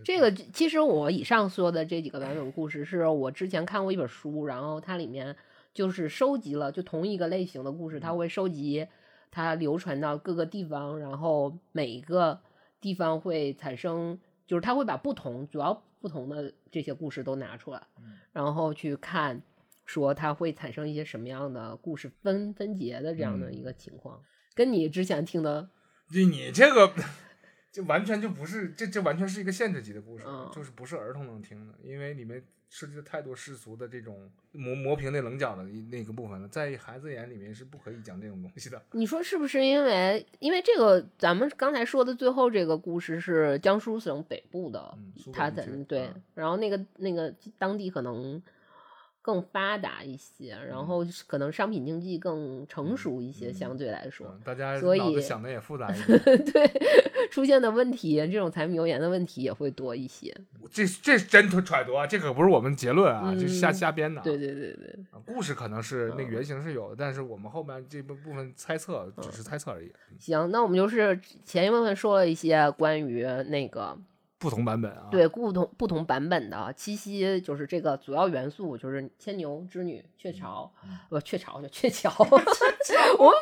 [0.04, 5.34] 这个其实我以上说的这几个版本故事，是我之前看过一本书，然后它里面
[5.72, 8.86] 就是收集了就同一个类型的故事，它会收集
[9.30, 12.40] 它流传到各个地方，然后每一个
[12.80, 18.18] 地方会产生，就是它会把不同主要不同的这些故事都拿出来，嗯。
[18.32, 19.40] 然后去看
[19.86, 24.20] 说它会产生一些什么样的故事分分节的这样的嗯一个情况，
[24.54, 25.70] 跟你之前听的
[26.12, 26.92] 就你这个，
[27.72, 32.44] 就完全就不是这这完全是一个限制级的故事，嗯就是不是儿童能听的，因为里面
[32.74, 38.80] 涉及了太多世俗的这种磨磨平那棱角的一那个部分了，在孩子眼里面是不可以讲这种东西的。
[38.92, 48.42] 你说是不是因为因为这个咱们刚才说的最后这个故事是江苏省北部的嗯苏，北它地区在对嗯，然后那个那个当地可能
[49.22, 56.18] 更发达一些，然后可能商品经济更成熟一些，嗯相对来说，嗯，大家所以想的也复杂一点。
[56.52, 56.82] 对
[57.30, 60.36] 出现的问题，这种柴米油盐的问题也会多一些。
[60.70, 64.24] 这这是真揣度啊，这可不是我们结论啊，这是瞎嗯瞎编的啊。
[64.24, 73.96] 对对对对，啊故事可能是那原型是有的，但是我们后面这部部分猜测只是猜测而已，行，那我们就是前一部分说了一些关于那个
[74.42, 75.06] 不同版本啊。
[75.10, 82.40] 对，不同不同版本的七夕，就是这个主要元素就是牵牛、织女、鹊巢，嗯不鹊巢就鹊桥， 我们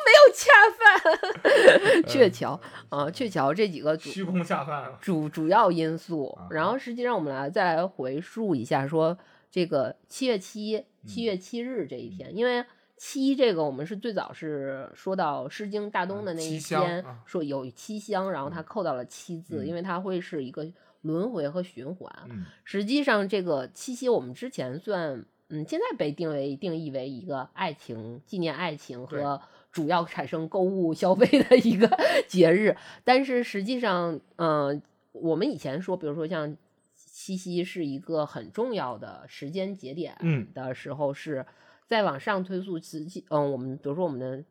[0.05, 4.97] 没有恰饭， 鹊桥啊，鹊桥这几个主虚空下饭啊。
[5.01, 6.47] 主主要因素啊。
[6.51, 9.17] 然后实际上我们来再来回溯一下，说
[9.49, 12.63] 这个七月七七月七日这一天，因为。
[13.03, 20.63] 七这个我们是最早是说到《诗经》大东的那一天，啊说有七香，然后它扣到了七字，嗯因为它会是一个
[21.01, 22.11] 轮回和循环。
[22.29, 29.41] 嗯实际上，这个七夕我们之前算，嗯，现在被定为定义为一个爱情纪念爱情和
[29.71, 31.89] 主要产生购物消费的一个
[32.27, 32.75] 节日。
[33.03, 34.81] 但是实际上，嗯、
[35.11, 36.55] 我们以前说，比如说像
[36.95, 41.45] 七夕是一个很重要的时间节点嗯的时候，是
[41.87, 44.43] 再往上推溯，实际，嗯，我们比如说我们的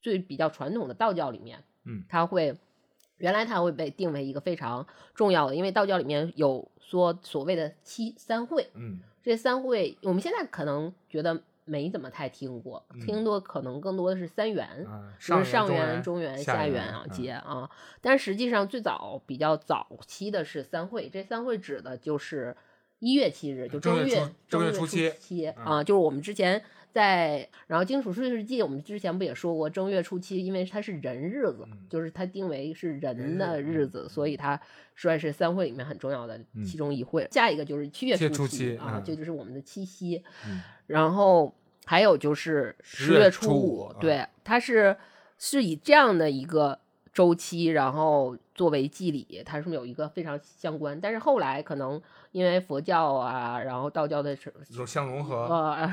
[0.00, 2.54] 最比较传统的道教里面，嗯它会
[3.22, 14.66] 原来它会被定为一个非常重要的，因为道教里面有说所谓的七三会，嗯这三会我们现在可能觉得没怎么太听过，嗯听多可能更多的是三元。
[14.84, 17.70] 啊，就是上元、中元、下元啊嗯节啊，
[18.00, 22.56] 但实际上最早比较早期的是三会，这三会指的就是
[22.98, 26.60] 一月七日，就月正月初正月月初七七嗯啊，就是我们之前
[26.92, 31.86] 在，然后《荆楚岁日记》我们之前不也说过，正月初七，因为它是人日子，嗯。
[31.88, 34.60] 就是它定为是人人的日子，所以它
[34.94, 36.62] 算是三会里面很重要的嗯。
[36.64, 37.26] 其中一会。
[37.30, 39.02] 下一个就是七月七初初七啊，嗯。
[39.04, 40.22] 这就是我们的七夕。
[40.46, 40.60] 嗯。
[40.86, 41.54] 然后
[41.86, 44.96] 还有就是十月初初五啊对，它是
[45.38, 46.78] 是以这样的一个
[47.12, 50.98] 周期，然后作为祭礼，它是有一个非常相关。
[50.98, 52.00] 但是后来可能
[52.30, 54.52] 因为佛教啊，然后道教的是
[54.86, 55.86] 相融合， 呃，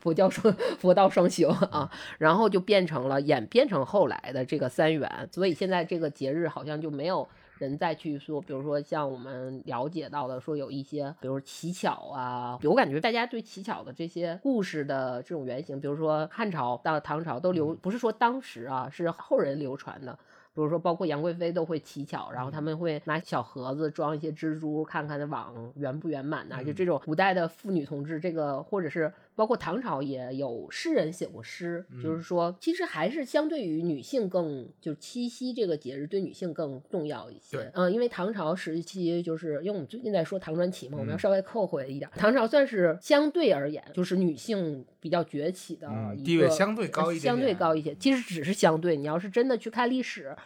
[0.00, 20.16] 佛教双佛道双修啊，然后就变成了演变成后来的这个三元，所以现在这个节日好像就没有人再去说，比如说像我们了解到的，说有一些，比如乞巧啊，我感觉大家对乞巧的这些故事的这种原型，比如说汉朝到唐朝都流，不是说当时啊，是后人流传的。
[20.54, 26.74] 比如说，包括杨贵妃都会乞巧，然后他们会拿小盒子装一些蜘蛛，看看那网圆不圆满呐、就嗯。
[26.74, 37.70] 这种古代的妇女同志，这个或者是包括唐朝也有诗人写过诗，就是嗯说，其实还是相对于女性更，就七夕这个节日对女性更重要一些对。
[37.74, 47.94] 嗯，因为唐朝时期，就是因为我们最近在说唐传奇嘛，我们要嗯稍微扣回一点，唐朝算是相对而言，就是女性比较崛起的嗯一个、地位相对高一点相对高一些。
[47.94, 50.36] 其实只是相对，你要是真的去看历史。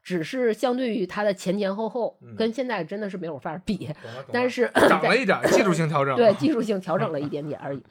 [0.00, 3.90] 只是相对于它的前前后后，嗯跟现在真的是没有法儿比。
[4.32, 6.16] 但是涨了一点儿， 技术性调整。
[6.16, 7.82] 对，技术性调整了一点点而已。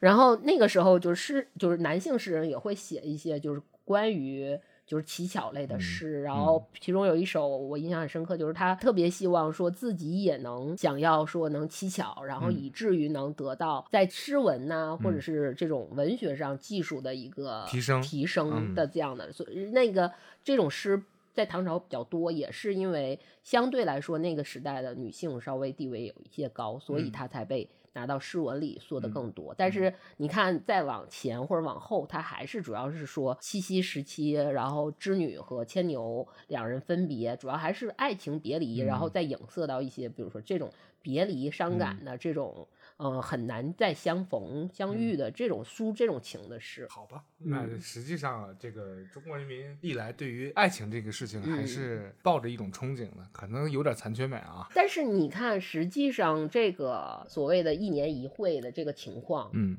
[0.00, 20.10] 然后那个时候就是就是男性诗人也会写一些就是关于就是乞巧类的嗯诗，然后其中有一首我印象很深刻，就是他特别希望说自己也能想要说能乞巧，然后嗯以至于能得到在诗文呐、或者嗯是这种文学上技术的一个提升提升嗯的这样的，所以那个
[20.42, 21.02] 这种诗。
[21.38, 29.54] 在唐朝比较多，也是因为相对来说那个时代的女性稍微地位有一些高，所以嗯她才被拿到诗文里说的嗯更多。
[29.56, 40.68] 但是你看，再往前或者往后，她还是主要是说七夕时期，然后织女和牵牛两人分别，主要还是爱情别离，然后嗯再影射到一些，比如说这种
[41.00, 42.66] 别离伤感的这种。
[42.98, 54.68] 呃，很难再相逢相遇的这种抒这种情的事，好吧，那嗯实际上啊这个中国人民历来对于爱情这个事情还嗯是抱着一种憧憬的，可能有点残缺美啊。
[54.74, 59.78] 但是你看，实际上这个所谓的一年一会的这个情况，嗯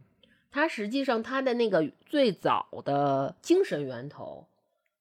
[0.49, 4.47] 它实际上它的那个最早的精神源头，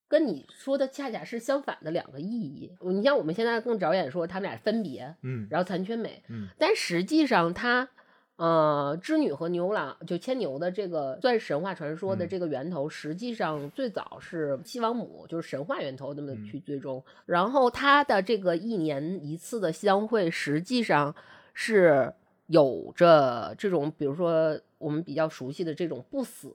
[0.08, 2.72] 跟你说的恰恰是相反的两个意义。
[2.80, 7.88] 你像我们现在更着眼说他们俩分别，嗯然后残缺美，嗯但实际上它。
[8.38, 17.02] 呃，织女和牛郎就牵牛的这个算是神话传说的嗯这个源头，实际上最早是西王母，就是神话源头那么嗯去追踪。
[17.26, 21.12] 然后它的这个一年一次的相会，实际上
[21.52, 22.14] 是
[22.46, 26.54] 有着这种，比如说我们比较熟悉的这种不死，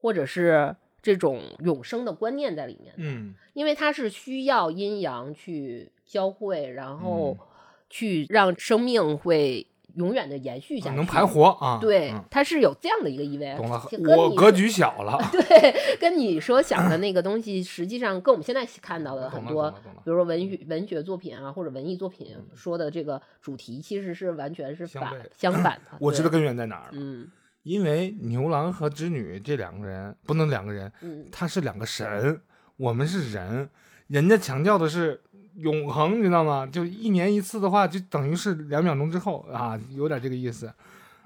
[0.00, 2.94] 或者是这种永生的观念在里面。
[2.96, 7.46] 嗯因为它是需要阴阳去交汇，然后嗯
[7.90, 11.26] 去让生命会永远的延续下去，能盘。
[11.26, 11.78] 活啊。
[11.80, 13.54] 对嗯，它是有这样的一个意味。
[13.56, 13.82] 懂了
[14.16, 15.18] 我格局小了。
[15.32, 25.96] 对，跟你说想的那个东西，实际上跟我们现在看到的很多比如说文学文学作品啊，或者文艺作品嗯说的这个主题，其实是完全是反 相反的。
[25.98, 27.28] 我知道根源在哪儿了，嗯
[27.62, 32.38] 因为牛郎和织女这两个人不能两个人，嗯，他是两个神，
[32.76, 33.70] 我们是人，
[34.08, 35.22] 人家强调的是
[35.56, 36.66] 永恒，你知道吗？
[36.66, 40.72] 就一年一次的话，就等于是两秒钟之后啊，有点这个意思。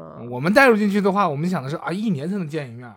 [0.00, 2.88] 嗯我们带入进去的话，我们想的是啊，一年才能见一面，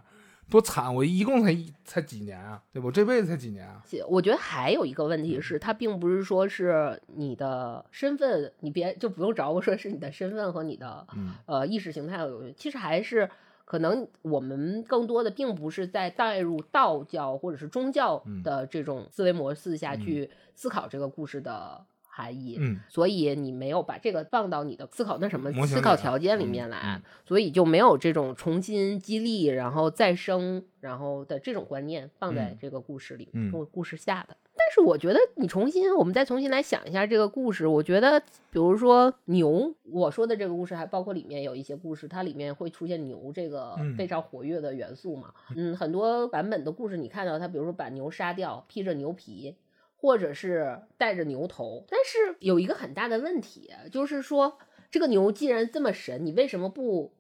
[0.52, 0.94] 多惨！
[0.94, 2.86] 我一共才一才几年啊，对吧？
[2.86, 3.82] 我这辈子才几年啊？
[3.90, 13.28] 是我觉得还有一个问嗯题是，它并不是说是你的身份，你别就不用找我说是你的身份和你的嗯呃意识形态有，其实还是
[13.66, 18.44] 可能我们更多的并不是在带入道教或者是宗教嗯。
[18.44, 19.96] 的这种思维模式下嗯。
[19.96, 22.58] 去思考这个故事的含义。
[22.60, 34.36] 嗯所以你没有把这个放到你的思考那什么思考条件里嗯面来，嗯所以就没有这种重新激励，然后再生，然后的这种观念放在嗯这个故事里，嗯故故事下的。
[34.54, 38.20] 但是我觉得你重新，我们再重新来想一下这个故事，我觉得，
[38.52, 45.34] 比如说牛，我说的这个故事还包括里面有一些故事，它里面会出现牛这个嗯非常活跃的元素嘛。
[45.56, 49.56] 嗯，很多版本的故事，你看到它，比如说把牛杀掉，披着牛皮，
[50.02, 51.86] 或者是带着牛头。
[51.88, 54.58] 但是有一个很大的问题，就是说
[54.90, 57.14] 这个牛既然这么神，你为什么不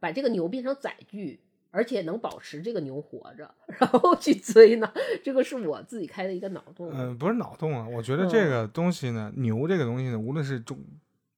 [0.00, 1.40] 把这个牛变成载具？
[1.70, 4.90] 而且能保持这个牛活着， 然后去追呢？
[5.22, 6.90] 这个是我自己开的一个脑洞。
[6.94, 10.82] 嗯、不是脑洞啊，我觉得这个东西呢，牛这个东西呢，无论是中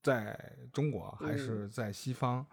[0.05, 0.39] 在
[0.73, 2.47] 中国还是在西方，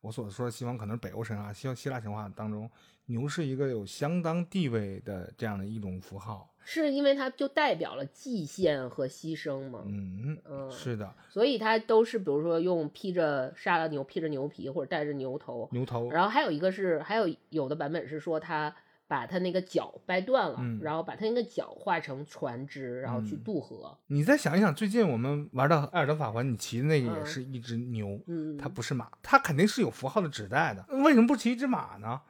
[0.00, 2.68] 我所说的西方可能是北欧神话、希希腊神话当中，
[3.06, 6.49] 牛是一个有相当地位的这样的一种符号。
[6.62, 16.10] 是因为它就代表了祭献和牺牲嘛，嗯，嗯，是的，所以它都是比如说用披着杀了牛，披着牛皮或者带着牛头，牛头。
[16.10, 18.74] 然后还有一个是，还有有的版本是说他
[19.08, 23.98] 把他那个脚掰断了，嗯然后把他那个脚化成船只，然后去嗯渡河。
[24.06, 30.84] 你再想一想，最近我们玩的《艾尔登法环》，你骑的那个也嗯是一只牛，嗯，它不是马，它肯定是有符号的指代的。
[31.02, 32.20] 为什么不骑一只马呢？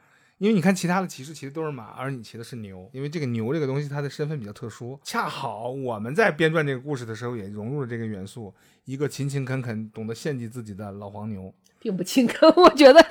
[0.40, 2.88] 因为你看其他的骑士骑的都是马，而你骑的是牛。
[2.94, 4.98] 因为这个牛这个东西，它的身份比较特殊。
[5.04, 8.54] 恰好我们在编撰这个故事的时候，也融入了这个元素，
[8.86, 11.54] 一个勤勤恳恳、懂得献祭自己的老黄牛。
[11.78, 13.04] 并不勤恳， 我觉得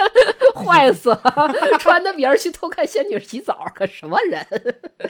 [0.56, 1.22] 坏死了，
[1.80, 4.44] 穿的别人去偷看仙女洗澡，可什么人？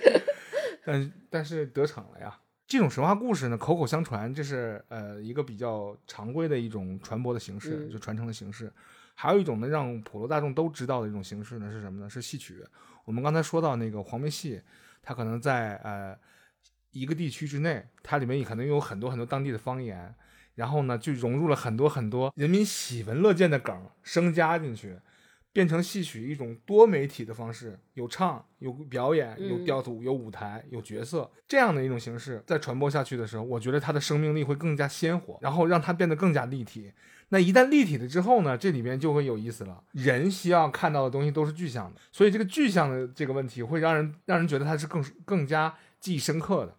[0.83, 2.37] 但是但是得逞了呀。
[2.67, 8.69] 这种神话故事呢，口口相传，这是呃一个比较常规的一种传播的形式，嗯就传承的形式。
[9.21, 12.09] 还有一种呢，让普罗大众都知道的一种形式呢是什么呢？
[12.09, 12.65] 是戏曲。
[13.03, 14.61] 我们刚才说到那个黄梅戏，
[15.03, 16.17] 它可能在呃
[16.91, 20.15] 一个地区之内，它里面可能有很多很多当地的方言，
[20.55, 24.97] 然后呢就融入了很多很多人民喜闻乐见的梗生加进去。
[25.51, 36.93] 变成戏曲一种多媒体的方式，有唱、有表演、有调度、有舞台、有角色这样的一种形式，在传播下去的时候，我觉得它的生命力会更加鲜活，然后让它变得更加立体。
[37.29, 39.83] 那一旦立体了之后呢，这里面就会有意思了。
[39.93, 46.75] 人希望看到的东西都是具象的，所以这个具象的这个问题会让人让人觉得它是更更加记忆深刻的。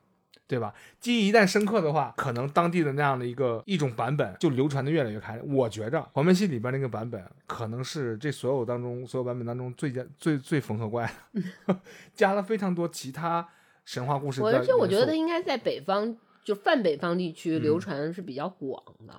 [0.50, 0.74] 对吧？
[0.98, 5.40] 记忆一旦深刻的话，可能当地的那样的一个一种版本就流传的越来越开。
[5.42, 11.08] 我觉着黄梅戏里边那个版本，可能是这所有当中所有版本当中最佳最最缝合怪
[11.68, 11.78] 的，
[12.16, 13.48] 加了非常多其他
[13.84, 14.42] 神话故事。
[14.42, 19.14] 而且我觉得它应该在北方，就泛北方地区流传是比较广的，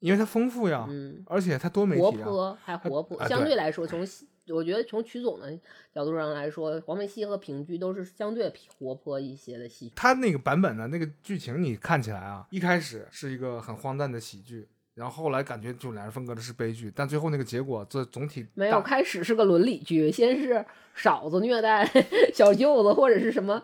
[0.00, 4.06] 因为它丰富呀，嗯，而且它多媒体，活泼还活泼，相对来说从。
[4.48, 5.58] 我觉得从曲总的
[5.92, 9.92] 角度上来说，黄梅戏和评剧都是相对活泼一些的戏。
[9.96, 21.86] 它那个版本的，那个剧情你看起来啊，一开始是一个很荒诞的喜剧，然后后来感觉就俩人分割的是悲剧，但最后那个结果，这总体没有开始是个伦理剧，先是嫂子虐待
[22.32, 23.62] 小舅子，或者是什么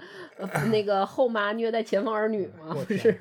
[0.70, 3.16] 那个后妈虐待前方儿女嘛，不是。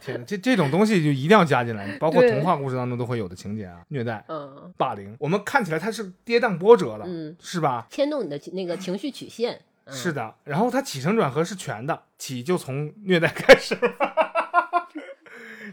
[0.00, 7.86] 天，这这种东西就一定要加进来，包括童话故事当中都会有的情节啊，虐待、嗯，霸凌，我们看起来它是跌宕波折了，嗯，是吧？
[7.90, 10.34] 牵动你的那个情绪曲线，是的。
[10.44, 13.76] 然后它起承转合是全的，起就从虐待开始，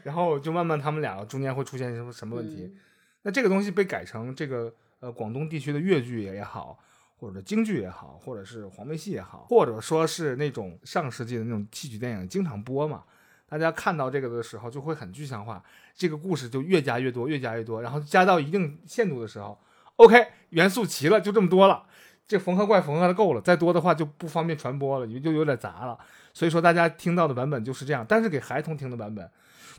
[0.03, 2.75] 然后就慢慢他们两个中间会出现什么什么问题。
[3.23, 6.77] 那这个东西被改成这个呃广东地区的粤剧也好，
[7.17, 13.03] 或者京剧也好，或者是黄梅戏也好，或者说是那种上世纪的那种戏曲电影经常播嘛。
[13.47, 15.63] 大家看到这个的时候，就会很具象化，
[15.95, 19.57] 这个故事就越加越多，越加越多，然后加到一定限度的时候
[19.97, 21.85] ，OK，元素齐了，就这么多了，
[22.27, 25.97] 这缝合怪缝合的够了，再多的话就不方便传播了，也就有点杂了。
[26.33, 29.29] 所以说，大家听到的版本就是这样，但是给孩童听的版本。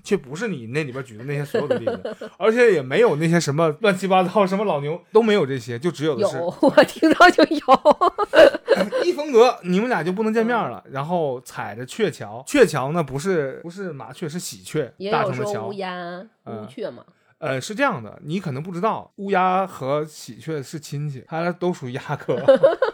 [0.03, 9.05] 却不是你那里边举的那些所有的例子，而且也没有那些什么乱七八糟，什么老牛都没有这些，就只有的是有，我听到就有。
[9.05, 10.83] 一风格，你们俩就不能见面了。
[10.91, 15.69] 然后踩着鹊桥，鹊桥呢不是不是麻雀，是喜鹊，大成的桥。
[15.69, 17.05] 乌鸦、乌鹊嘛。
[17.39, 22.37] 呃，是这样的，你可能不知道，乌鸦和喜鹊是亲戚，它都属于鸦科，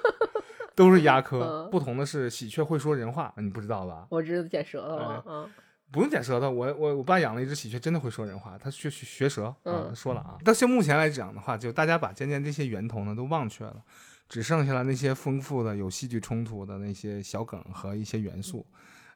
[0.74, 1.68] 都是鸦科。
[1.70, 4.06] 不同的是，喜鹊会说人话，你不知道吧？
[4.08, 5.48] 我知道剪舌头了，嗯。
[5.92, 10.38] 不用剪舌头，我我我爸养了一只喜鹊，真的会说人话，他学学舌啊，说了啊。
[10.44, 13.82] 到现目前来讲的话，就大家把渐渐这些源头呢都忘却了，
[14.28, 18.64] 只剩下了那些丰富的有戏剧冲突的那些小梗和一些元素，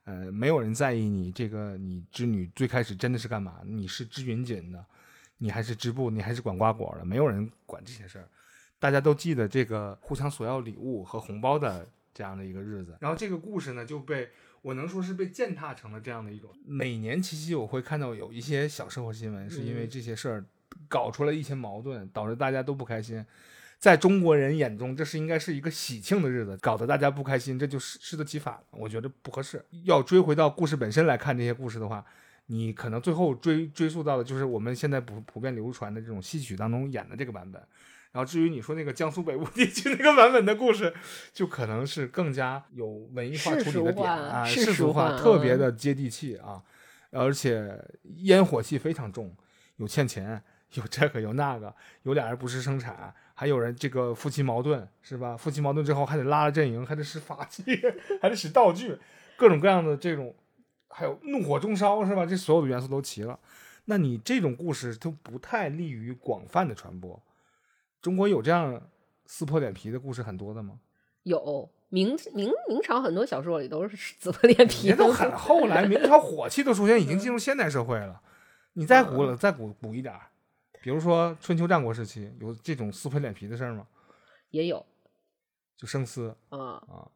[0.04, 3.60] 呃，没有人在意你这个你织女最开始真的是干嘛？
[3.64, 4.84] 你是织云锦的，
[5.38, 7.04] 你还是织布，你还是管瓜果的？
[7.04, 8.28] 没有人管这些事儿，
[8.80, 14.28] 大家都记得这个互相索要礼物和红包的这样的一个日子，然后这个故事呢就被。
[14.64, 16.48] 我能说是被践踏成了这样的一种。
[16.64, 20.44] 每年七夕，我会看到有一些小社会新闻，是因为这些事儿
[20.88, 23.22] 搞出来一些矛盾，导致大家都不开心。
[23.78, 28.64] 在中国人眼中，这是应该是一个喜庆的日子，搞得大家不开心，这就适得其反了。
[28.70, 29.62] 我觉得不合适。
[29.82, 32.02] 要追回到故事本身来看这些故事的话，
[32.46, 37.62] 你可能最后追追溯到的就是我们现在普普遍流传的这种戏曲当中演的这个版本。
[38.14, 40.94] 然后至于你说那个江苏北部地区那个版本的故事，
[41.32, 46.62] 就可能是更加有文艺化处理的点啊，世俗化，特别的接地气啊，
[47.10, 47.76] 而且
[48.18, 49.34] 烟火气非常重，
[49.78, 50.40] 有欠钱，
[50.74, 55.36] 有这个有那个，有俩人不是生产，还有人这个夫妻矛盾是吧？
[55.36, 57.64] 夫妻矛盾之后还得拉了阵营，还得使法器，
[58.22, 58.96] 还得使道具，
[59.36, 60.32] 各种各样的这种，
[60.88, 62.24] 还有怒火中烧是吧？
[62.24, 63.36] 这所有的元素都齐了，
[63.86, 67.20] 那你这种故事都不太利于广泛的传播。
[68.04, 68.90] 中国有这样
[69.24, 70.78] 撕破脸皮的故事很多的吗？
[71.22, 78.20] 有，明明明朝很多小说里都是撕破脸皮，都很后来，明朝火气都出现，已经进入现代社会了。
[78.74, 80.14] 你再古了，再古古一点，
[80.82, 83.86] 比如说春秋战国时期，有这种撕破脸皮的事儿吗？
[84.50, 84.84] 也有，
[85.78, 87.08] 就生撕啊啊，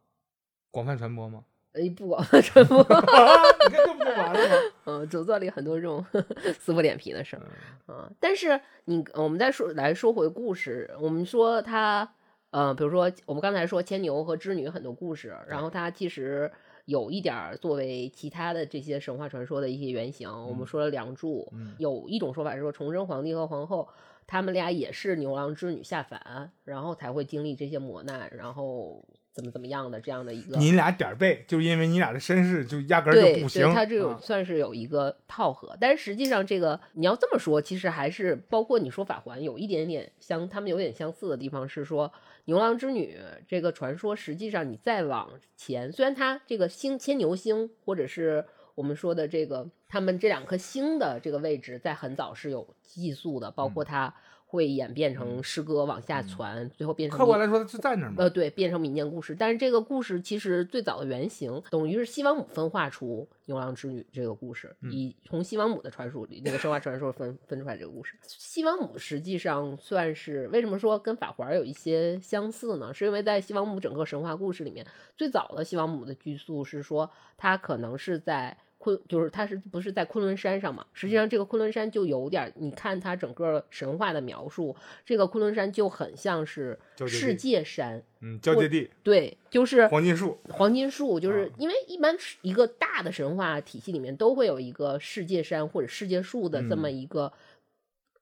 [0.70, 1.44] 广泛传播吗？
[1.78, 4.54] 哎， 不广泛传播，你看这不就完了吗？
[4.86, 6.04] 嗯，走做里很多这种
[6.58, 7.42] 撕破脸皮的事儿，
[7.86, 12.10] 嗯，但是你我们再说来说回故事，我们说他，
[12.50, 16.50] 呃，比如说我们刚才说牵牛和织女很多故事，然后它其实
[16.86, 20.28] 有一点作为其他的这些神话传说的一些原型。
[20.28, 23.86] 我们说了梁祝，有一种说法是说崇祯皇帝和皇后
[24.26, 29.04] 他们俩也是牛郎织女下凡，然后才会经历这些磨难，然后。
[29.38, 30.56] 怎么怎么样的这样的一个。
[30.56, 33.62] 你俩点儿背，就因为你俩的身世就压根儿，就不行。
[33.62, 42.12] 对它这有啊算是有一个套合，但是实际上这个你要这么说，其实还是包括你说法环有一点点相，他们有点相似的地方是说
[42.46, 43.16] 牛郎织女
[43.46, 54.12] 这个传说，实际上你再往前，虽然它这个星牵牛星或者是我们说的这个他们这两颗星的这个位置，在很早是有寄宿的，包括它
[54.50, 58.16] 会演变成诗歌往下传，最后变成客观来说，它就在那儿嘛。
[58.16, 59.36] 呃，对，变成民间故事。
[59.38, 68.16] 但是这个故事其实最早的原型，等于是西王母分化出牛郎织女这个故事，嗯以从西王母的传说里那个神话传说分分出来这个故事。
[68.22, 72.94] 西王母实际上算是为什么说跟法环有一些相似呢？
[72.94, 78.56] 是因为在西王母整个神话故事里面，最早的西王母的居宿是说她可能是在。
[78.78, 80.86] 昆就是它是不是在昆仑山上嘛？
[80.92, 84.74] 实际上这个昆仑山就有点儿，你看它整个神话的描述，
[85.04, 97.32] 这个昆仑山就很像是世交界山，嗯，交界地，对，就是黄金树，黄金树，就是啊因为一般是一个大的神话体系里面都会有一个世界山或者世界树的这么一个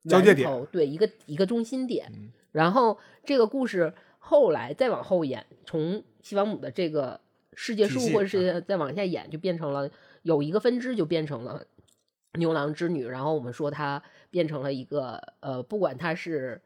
[0.05, 2.11] 嗯交界点对，一个一个中心点。
[2.15, 7.21] 嗯然后这个故事后来再往后演，从西王母的这个
[7.53, 9.91] 世界树或者是再往下演，就变成了
[10.27, 11.65] 有一个分支，就变成了
[12.33, 13.07] 牛郎织女。
[13.07, 16.61] 然后我们说它变成了一个呃，不管它是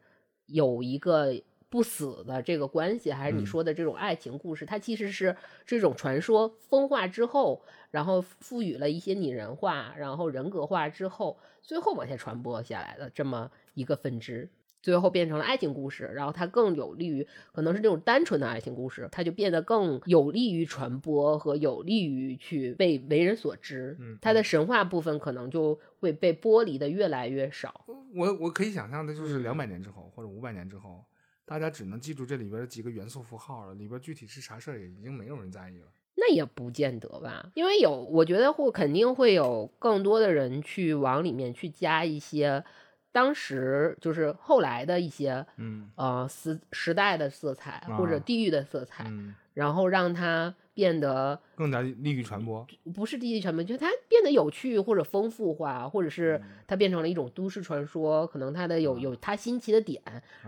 [0.47, 1.31] 有一个
[1.69, 14.49] 不死的这个关系，还是你嗯说的这种爱情故事，它其实是这种传说风化之后，然后赋予了一些拟人化，然后人格化之后，最后往下传播下来的这么一个分支。
[14.81, 23.95] 最后变成了爱情故事，然后它更有利于，可能是这种单纯的爱情故事，它就变得更有利于传播和有利于去被为人所知。
[23.99, 27.85] 嗯它的神话部分可能就会被剥离的越来越少。
[28.13, 31.05] 我我可以想象的就是嗯两百年之后或者五百年之后，
[31.45, 35.87] 大家只能记住这里边的几个元素符号了，里边具体是啥事儿也已经没有人在意了。
[36.15, 42.63] 那也不见得吧，因为有，我觉得会肯定会有更多的人去往里面去加一些
[43.11, 52.65] 当时就是后来的一些嗯呃时时代的色彩或者啊地域的色彩，嗯，然后让它变得更加利于传播。
[52.93, 60.01] 不是地域传播，就是它变得有趣或者丰富化，或者是嗯它变成了一种都市传说，可能它的有有它新奇的点，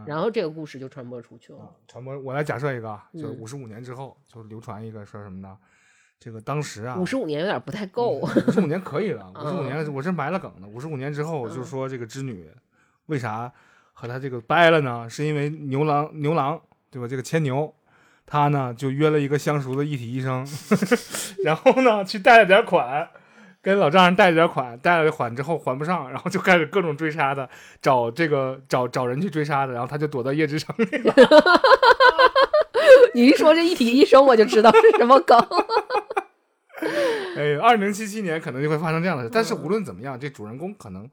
[0.06, 1.60] 然后这个故事就传播出去了。
[1.60, 2.18] 啊，传播。
[2.18, 5.58] 我来假设一个啊，就五十五年之后就流传一个说什么呢？
[6.24, 8.12] 这个当时啊，五十五年有点不太够，
[8.48, 10.68] 五十五年可以了，五十五嗯年我是埋了梗的。
[10.68, 12.50] 五十五年之后，就嗯说这个织女
[13.08, 13.52] 为啥
[13.92, 15.06] 和他这个掰了呢？
[15.10, 16.58] 是因为牛郎牛郎
[16.90, 17.08] 对吧？
[17.10, 17.74] 这个牵牛，
[18.26, 20.48] 他呢就约了一个相熟的一体医生，
[21.44, 23.10] 然后呢去贷了点款。
[23.62, 27.48] 跟老丈人贷了点款，贷了款之后还不上，然后就开始各种追杀他，
[27.82, 31.14] 找这个找找人去追杀他，然后他就躲到夜之城里了。
[33.16, 35.38] 你一说这一体医生，我就知道是什么梗。
[37.36, 41.10] 哎，二零七七年可能就会发生这样的事，但是嗯无论怎么样，这主人公可能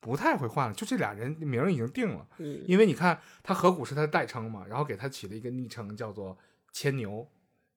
[0.00, 2.26] 不太会换了，就这俩人名儿已经定了。
[2.38, 6.36] 嗯因为你看，他河谷是他的代称嘛，然后给他起了一个昵称，叫做
[6.72, 7.26] 牵牛、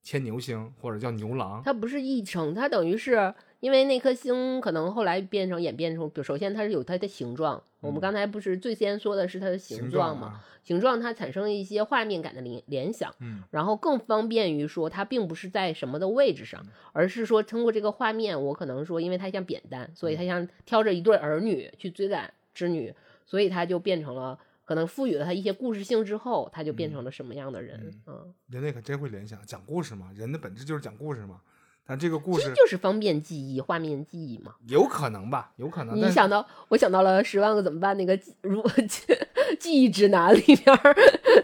[0.02, 1.62] 牵牛星，或者叫牛郎。
[1.64, 10.26] 他不是昵称，他等于是因为那颗星可能后来变成演变成，首先它是有它的形状，我们嗯刚才不是最先说的是它的形状嘛？
[10.28, 22.94] 啊，形状它产生了一些画面感的联联想，嗯然后更方便于说它并不是在什么的位置上，而是说通过这个画面，我可能说因为它像扁担，所以它像挑着一对儿女去追赶织女，
[23.26, 24.38] 所以它就变成了。
[24.64, 27.90] 可能赋予了它一些故事性之后，它就变成了什么样的人？
[28.06, 31.40] 嗯，人类可真会联想，讲故事嘛，人的本质就是讲故事嘛。
[31.88, 34.52] 但这个故事这就是方便记忆、画面记忆嘛。
[34.66, 35.96] 有可能吧，有可能。
[35.96, 39.14] 你想到，我想到了《十万个怎么办》那个如记
[39.58, 40.94] 记忆指南里边儿，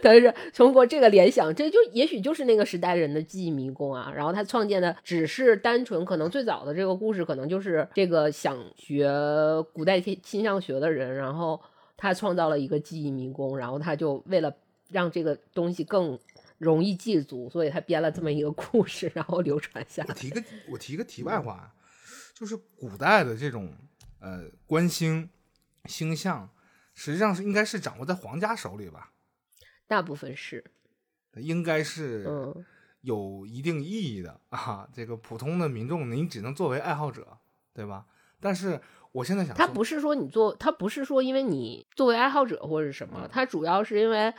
[0.02, 4.12] 但是通过这个联想，这就也许就是那个时代人的记忆迷宫啊。
[4.14, 9.10] 然后他创建的只是单纯，可能最早的这个故事，可能就是这个想学
[9.72, 11.58] 古代倾倾向学的人，然后
[11.96, 14.54] 他创造了一个记忆迷宫，然后他就为了
[14.90, 16.18] 让这个东西更
[16.64, 20.08] 容易记住，所以他编了这么一个故事，然后流传下来。
[20.08, 21.72] 我提个我提个题外话，
[22.34, 23.76] 就是古代的这种
[24.18, 25.28] 呃观星
[25.84, 26.50] 星象，
[26.94, 29.12] 实际上是应该是掌握在皇家手里吧？
[29.86, 30.64] 大部分是，
[31.36, 32.64] 应该是嗯。
[33.04, 34.88] 有一定意义的啊。
[34.90, 37.36] 这个普通的民众，你只能作为爱好者，
[37.74, 38.06] 对吧？
[38.40, 38.80] 但是
[39.12, 44.32] 我现在想说，他不是说你做，他不是说因为你作为爱好者或者什么，他主要是因为，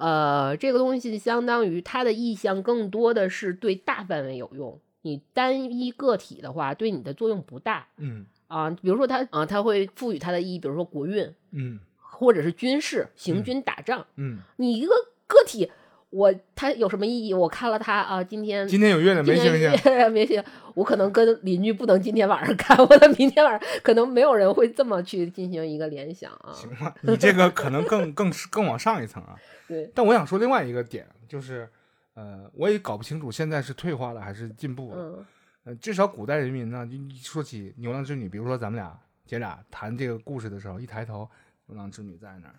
[0.00, 8.70] 呃，这个东西相当于它的意向更多的是对大范围有用，你单一个体的话，对你的作用不大嗯啊。
[8.70, 14.92] 比如说它啊，它会赋予它的意义，比如说国运嗯或者是军事、行军打仗，嗯你一个
[15.26, 15.70] 个体。
[16.10, 17.32] 我他有什么意义？
[17.32, 20.42] 我看了他啊，今天今天有月亮没星星，没星，
[20.74, 26.52] 我可能跟邻居不能今天晚上看，我的明天晚上可能没有人会这么去进行一个联想啊。
[26.52, 26.94] 行吧？
[27.02, 29.36] 你这个可能更 更更往上一层啊。
[29.68, 31.68] 对，但我想说另外一个点就是，
[32.14, 34.96] 呃，我也搞不清楚现在是退化了还是进步了。
[34.98, 35.26] 嗯
[35.64, 41.28] 呃，至少古代人民呢，一说起牛郎织女，比如说咱们俩姐俩谈这个故事的时候，一抬头，
[41.66, 42.54] 牛郎织女在那儿。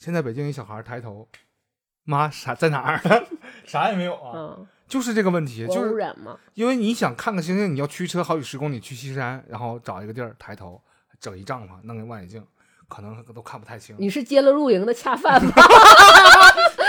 [0.00, 1.26] 现在北京一小孩抬头，
[2.04, 3.26] 妈啥在哪儿？
[3.64, 6.38] 啥也没有啊，嗯，就是这个问题，就是污是染嘛。
[6.54, 10.80] 因为你想看个星星，你要驱车好几十公里去西山，然后找一个地儿抬头，
[11.18, 12.44] 整一帐篷，弄个望远镜，
[12.88, 13.96] 可能都看不太清。
[13.98, 15.52] 你是接了露营的恰饭吗？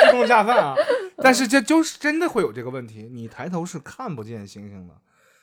[0.06, 0.76] 自动下饭啊！
[1.18, 4.94] 但是这就是真的会有这个问题，你抬头是看不见星星的。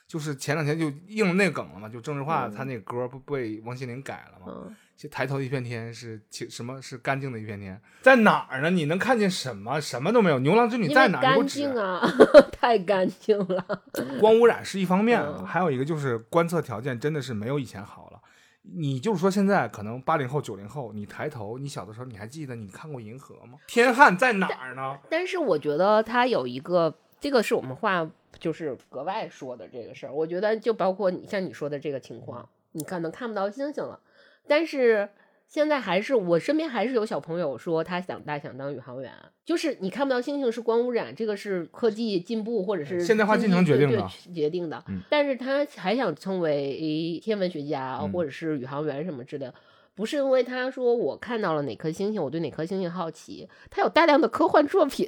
[0.05, 4.45] 就是前两天就应了那个梗了嘛，就郑智化他那个歌不被王心凌改了嘛？
[4.47, 4.75] 嗯，就
[5.11, 8.69] 抬头一片天是清什么是干净的一片天，在哪儿呢？
[8.69, 9.79] 你能看见什么？
[9.81, 10.39] 什么都没有。
[10.39, 11.21] 牛郎织女在哪儿？
[11.21, 12.01] 干指净啊，
[12.51, 13.83] 太干净了。
[14.19, 18.19] 光污染是一方面，嗯还有一个就是观测条件真的是没有以前好了。
[18.61, 23.59] 你就是说现在可能八零后、九零后，你抬头，你小的时候你还记得你看过银河吗？
[23.67, 24.97] 天汉在哪儿呢？
[25.09, 30.13] 但是我觉得它有一个，这个是我们话就是格外说的这个事儿。
[30.13, 33.99] 我觉得就包括你像你说的这个情况，你可能看不到星星了，
[34.47, 35.09] 但是
[35.47, 39.11] 现在还是我身边还是有小朋友说他想大想当宇航员，
[39.45, 45.01] 就是你看不到星星是光污染，这个是科技进步或者是现代化进程决定的决定的嗯。
[45.09, 49.53] 但是他还想成为天文学家嗯或者是宇航员什么之类的。
[49.95, 55.07] 不是因为他说我看到了哪颗星星，我对哪颗星星好奇，他有大量的科幻作品，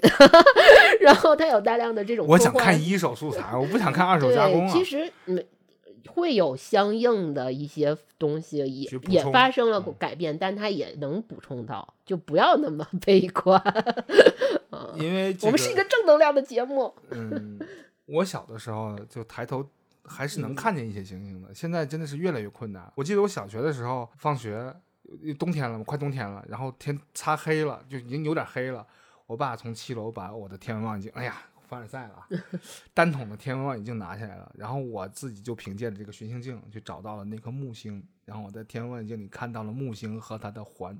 [1.01, 4.71] 然后他有大量的这种我想看一手素材，我不想看二手加工，啊。
[4.71, 5.43] 其实嗯，
[6.07, 13.61] 会有相应的一些东西也也发生了嗯改变，但它也能补充到，就不要那么 悲观。
[14.71, 16.93] 嗯因为、这我们是一个正能量的节目。
[17.11, 17.59] 嗯，
[18.05, 19.65] 我小的时候就抬头
[20.03, 22.91] 还是能嗯看见一些星星的，现在真的是越来越困难。
[22.95, 24.73] 我记得我小学的时候放学，
[25.39, 28.85] 冬天了嘛，快冬天了，然后天擦黑了，就已经有点黑了。
[29.27, 32.27] 我爸从七楼把我的天文望远镜，哎呀，凡尔赛了啊，
[32.93, 40.97] 单筒的天文望远镜拿下来了，然后我自己就凭借着这个寻星镜去找到了那颗木星，然后我在天文望远镜里看到了木星和它的环。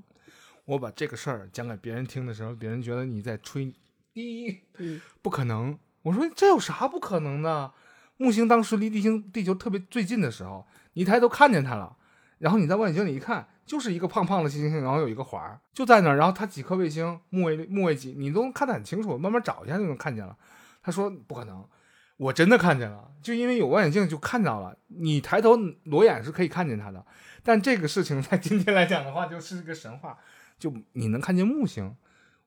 [0.64, 3.72] 我把这个事儿讲给别人听的时候，别人觉得你在吹
[4.12, 5.78] 低，嗯不可能。
[6.02, 7.72] 我说这有啥不可能的？
[8.16, 11.96] 木星当时离地星地球特别最近的时候，你抬头看见它了，
[12.38, 20.36] 然后你在望远镜里一看，就是一个胖胖的星星，然后有一个环儿就在那儿，然后它几颗卫星，木卫木卫几，你都能看得很清楚，慢慢找一下就能看见了。
[20.86, 21.64] 他说不可能，
[22.16, 24.78] 我真的看见了，就因为有望远镜就看到了。
[24.86, 27.04] 你抬头裸眼是可以看见它的，
[27.42, 30.16] 但这个事情在今天来讲的话，就是个神话。
[30.60, 31.92] 就你能看见木星，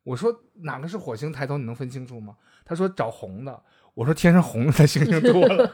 [0.03, 1.33] 我说哪个是火星？
[1.33, 2.37] 抬头你能分清楚吗？
[2.63, 3.61] 他说找红的，
[3.93, 5.69] 我说天上红的星星多了。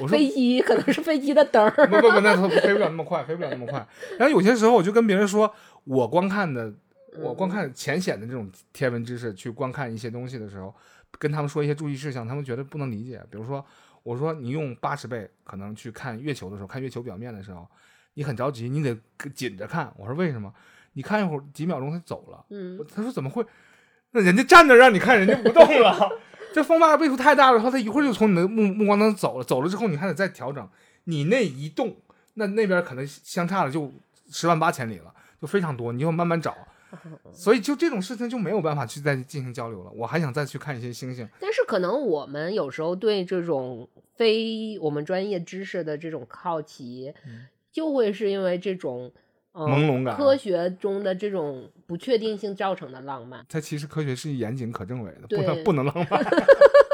[0.00, 1.70] 我说飞机可能是飞机的灯儿。
[1.86, 3.86] 不不不，那它飞不了那么快，飞不了那么快。
[4.18, 6.74] 然后有些时候我就跟别人说，我观看的，
[7.18, 10.74] 我观看浅显的这种天文知识，去观看一些东西的时候，
[11.18, 13.22] 跟他们说一些注意事项，他们觉得不能理解。
[13.30, 13.64] 比如说，
[14.02, 17.68] 我说你用八十倍可能去看月球的时候，看月球表面的时候，
[18.14, 18.96] 你很着急，你得
[19.34, 19.92] 紧着看。
[19.96, 20.52] 我说为什么？
[20.92, 22.44] 你看一会儿几秒钟它走了。
[22.50, 23.44] 嗯，他说怎么会？
[24.12, 26.10] 那人家站着让你看，人家不动了。
[26.54, 30.66] 这风八倍数太大了，然后他一会儿就从你的目目光当中走了，走了之后你还得再调整。
[31.04, 31.94] 你那一动，
[32.34, 33.92] 那那边可能相差了就
[34.30, 36.56] 十万八千里了，就非常多，你就慢慢找。
[37.32, 39.90] 所以就这种事情就没有办法去再进行交流了。
[39.94, 47.12] 我还想再去看一些星星，但是可能我们有时候对这种非我们专业知识的这种好奇，
[47.70, 49.12] 就会是因为这种。
[49.52, 56.06] 呃朦胧感啊科学中的这种不确定性造成的浪漫，它其实科学是严谨可证伪的，不能不能浪漫。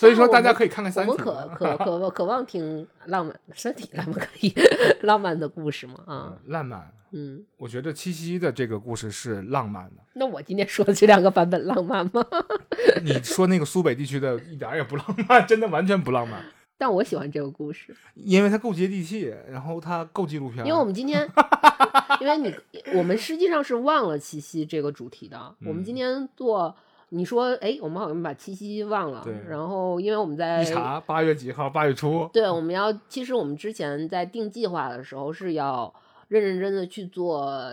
[0.00, 1.24] 所以说大家可以看看《三体我们》
[1.54, 4.54] 可可可渴望听浪漫，三体浪漫可以
[5.02, 5.94] 浪漫的故事吗？
[6.06, 6.90] 啊，嗯浪漫。
[7.12, 10.02] 嗯，我觉得七夕的这个故事是浪漫的。
[10.14, 12.24] 那我今天说的这两个版本浪漫吗？
[13.04, 16.42] 你说那个苏北地区的一点儿也不浪漫，真的完全不浪漫，
[16.78, 20.64] 但我喜欢这个故事，因为它够接地气，然后它够纪录片。
[20.64, 21.28] 因为我们今天，
[22.22, 22.54] 因为你
[22.94, 25.54] 我们实际上是忘了七夕这个主题的。
[25.66, 26.74] 我们今天做，
[27.10, 35.92] 你说，哎，我们好像把七夕忘了对，然后因为我们在一查八月几号，八月初，对，我们要，其实我们之前在定计划的时候是要
[36.28, 37.72] 认认真的去做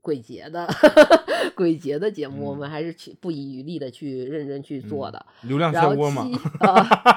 [0.00, 0.68] 鬼节的
[1.56, 5.24] 鬼节的节目，我们还是去不遗余力的去认真去做的。
[5.42, 6.38] 流量漩涡嘛七，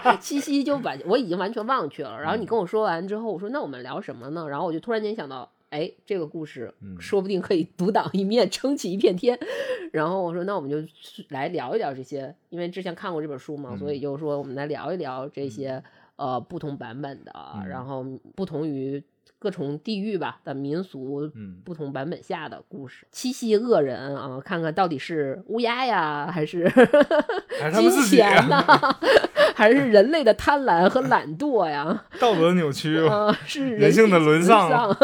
[0.06, 2.22] 呃七夕就把我已经完全忘却了。
[2.22, 4.48] 然后你跟我说完之后，我说那我们聊什么呢？
[4.48, 7.00] 然后我就突然间想到，哎，这个故事嗯。
[7.00, 9.38] 说不定可以独当一面，撑起一片天。
[9.92, 10.78] 然后我说，那我们就
[11.30, 15.82] 来聊一聊这些，因为之前看过这本书嘛，所以就说我们来聊一聊这些
[16.16, 17.68] 呃不同版本的，嗯。
[17.68, 18.04] 然后
[18.36, 19.04] 不同于
[19.40, 23.06] 各种地域吧的民俗，嗯不同版本下的故事。
[23.12, 26.72] 七夕恶人啊，看看到底是乌鸦呀，还是
[27.74, 28.64] 金钱呢、
[29.56, 32.06] 还是人类的贪婪和懒惰呀？
[32.20, 32.98] 道德扭曲。
[33.06, 34.98] 啊，是人性的沦丧丧。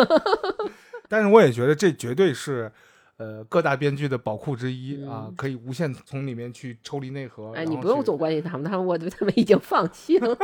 [1.08, 2.72] 但是我也觉得这绝对是，
[3.18, 7.52] 呃，各大编剧的宝库之一啊，可以无限从里面去抽离内核。
[7.52, 10.36] 嗯哎，你不用总关心他们，他们我对他们已经放弃了。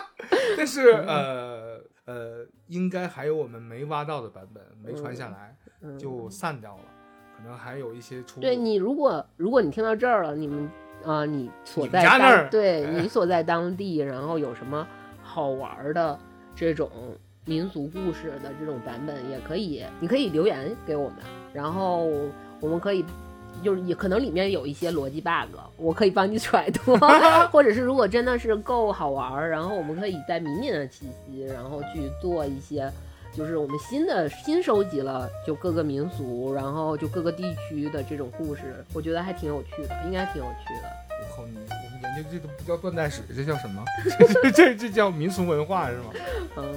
[0.58, 6.84] 但是嗯呃呃，应该还有我们没挖到的版本没传下来，嗯就散掉了，
[7.36, 8.40] 可能还有一些出。
[8.40, 10.70] 对你，如果如果你听到这儿了，你们
[11.04, 14.88] 啊、你所在当家那儿对哎你所在当地，然后有什么
[15.22, 16.18] 好玩儿的
[16.54, 16.90] 这种
[17.44, 21.18] 民俗故事的这种版本，也可以，你可以留言给我们，
[21.52, 22.06] 然后
[22.58, 23.04] 我们可以。
[23.62, 26.96] 就是也可能里面有一些逻辑 bug，我可以帮你 揣度，
[27.50, 32.90] 或者是如果真的是够好玩儿，然后我们可以在明年的七夕，然后去做一些，
[33.32, 40.88] 就是我们新的新收集了就各个民俗，然后就各个地区的这种故事，我觉得还挺有趣的，应该挺有趣的。
[41.20, 43.84] 我靠你，我们研究这都不叫断代史，这叫什么？
[44.40, 46.04] 这这这叫民俗文化是吗？
[46.56, 46.76] 嗯，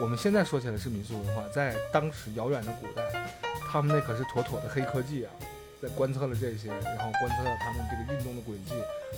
[0.00, 3.02] 我们现在说起来是民俗文化，在当时遥远的古代，
[3.68, 5.30] 他们那可是妥妥的黑科技啊！
[5.82, 8.72] 在观测了这些，然后观测了他们这个运动的轨迹，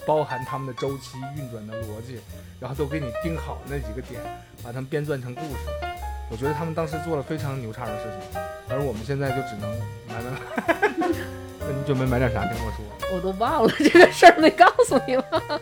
[0.07, 2.19] 包含他们的周期运转的逻辑，
[2.59, 4.19] 然后都给你定好那几个点，
[4.63, 5.59] 把它们编撰成故事。
[6.31, 8.41] 我觉得他们当时做了非常牛叉的事情，
[8.71, 9.71] 而我们现在就只能
[10.09, 10.41] 买买买。
[11.61, 12.41] 那你准备买点啥？
[12.47, 12.83] 跟我说，
[13.15, 15.25] 我都忘了这个事儿，没告诉你吗？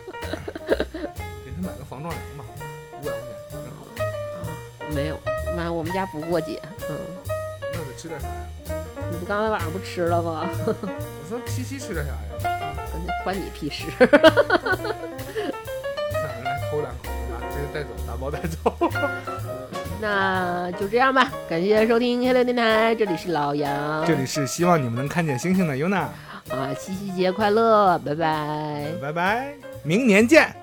[1.43, 2.45] 给他买个防撞梁吧，
[2.93, 3.83] 五百块钱，挺好
[4.95, 5.19] 没有，
[5.57, 6.61] 妈，我们家不过节。
[6.89, 6.97] 嗯，
[7.73, 8.33] 那得吃点啥呀？
[9.13, 10.49] 你不刚才晚上不吃了吗？
[10.65, 10.73] 我
[11.29, 12.17] 说七夕吃点啥呀？
[13.23, 13.83] 关你屁事。
[13.99, 14.19] 想人
[16.43, 18.75] 来偷两口，把这个带走，打包带走。
[20.01, 26.07] 那就这样吧，感谢收听黑乐电台，这里是老杨，这里是希望你们能看见星星的 Yuna，
[26.49, 28.87] 啊，七夕节快乐，拜拜。
[28.99, 29.53] 拜拜，
[29.83, 30.55] 明年见。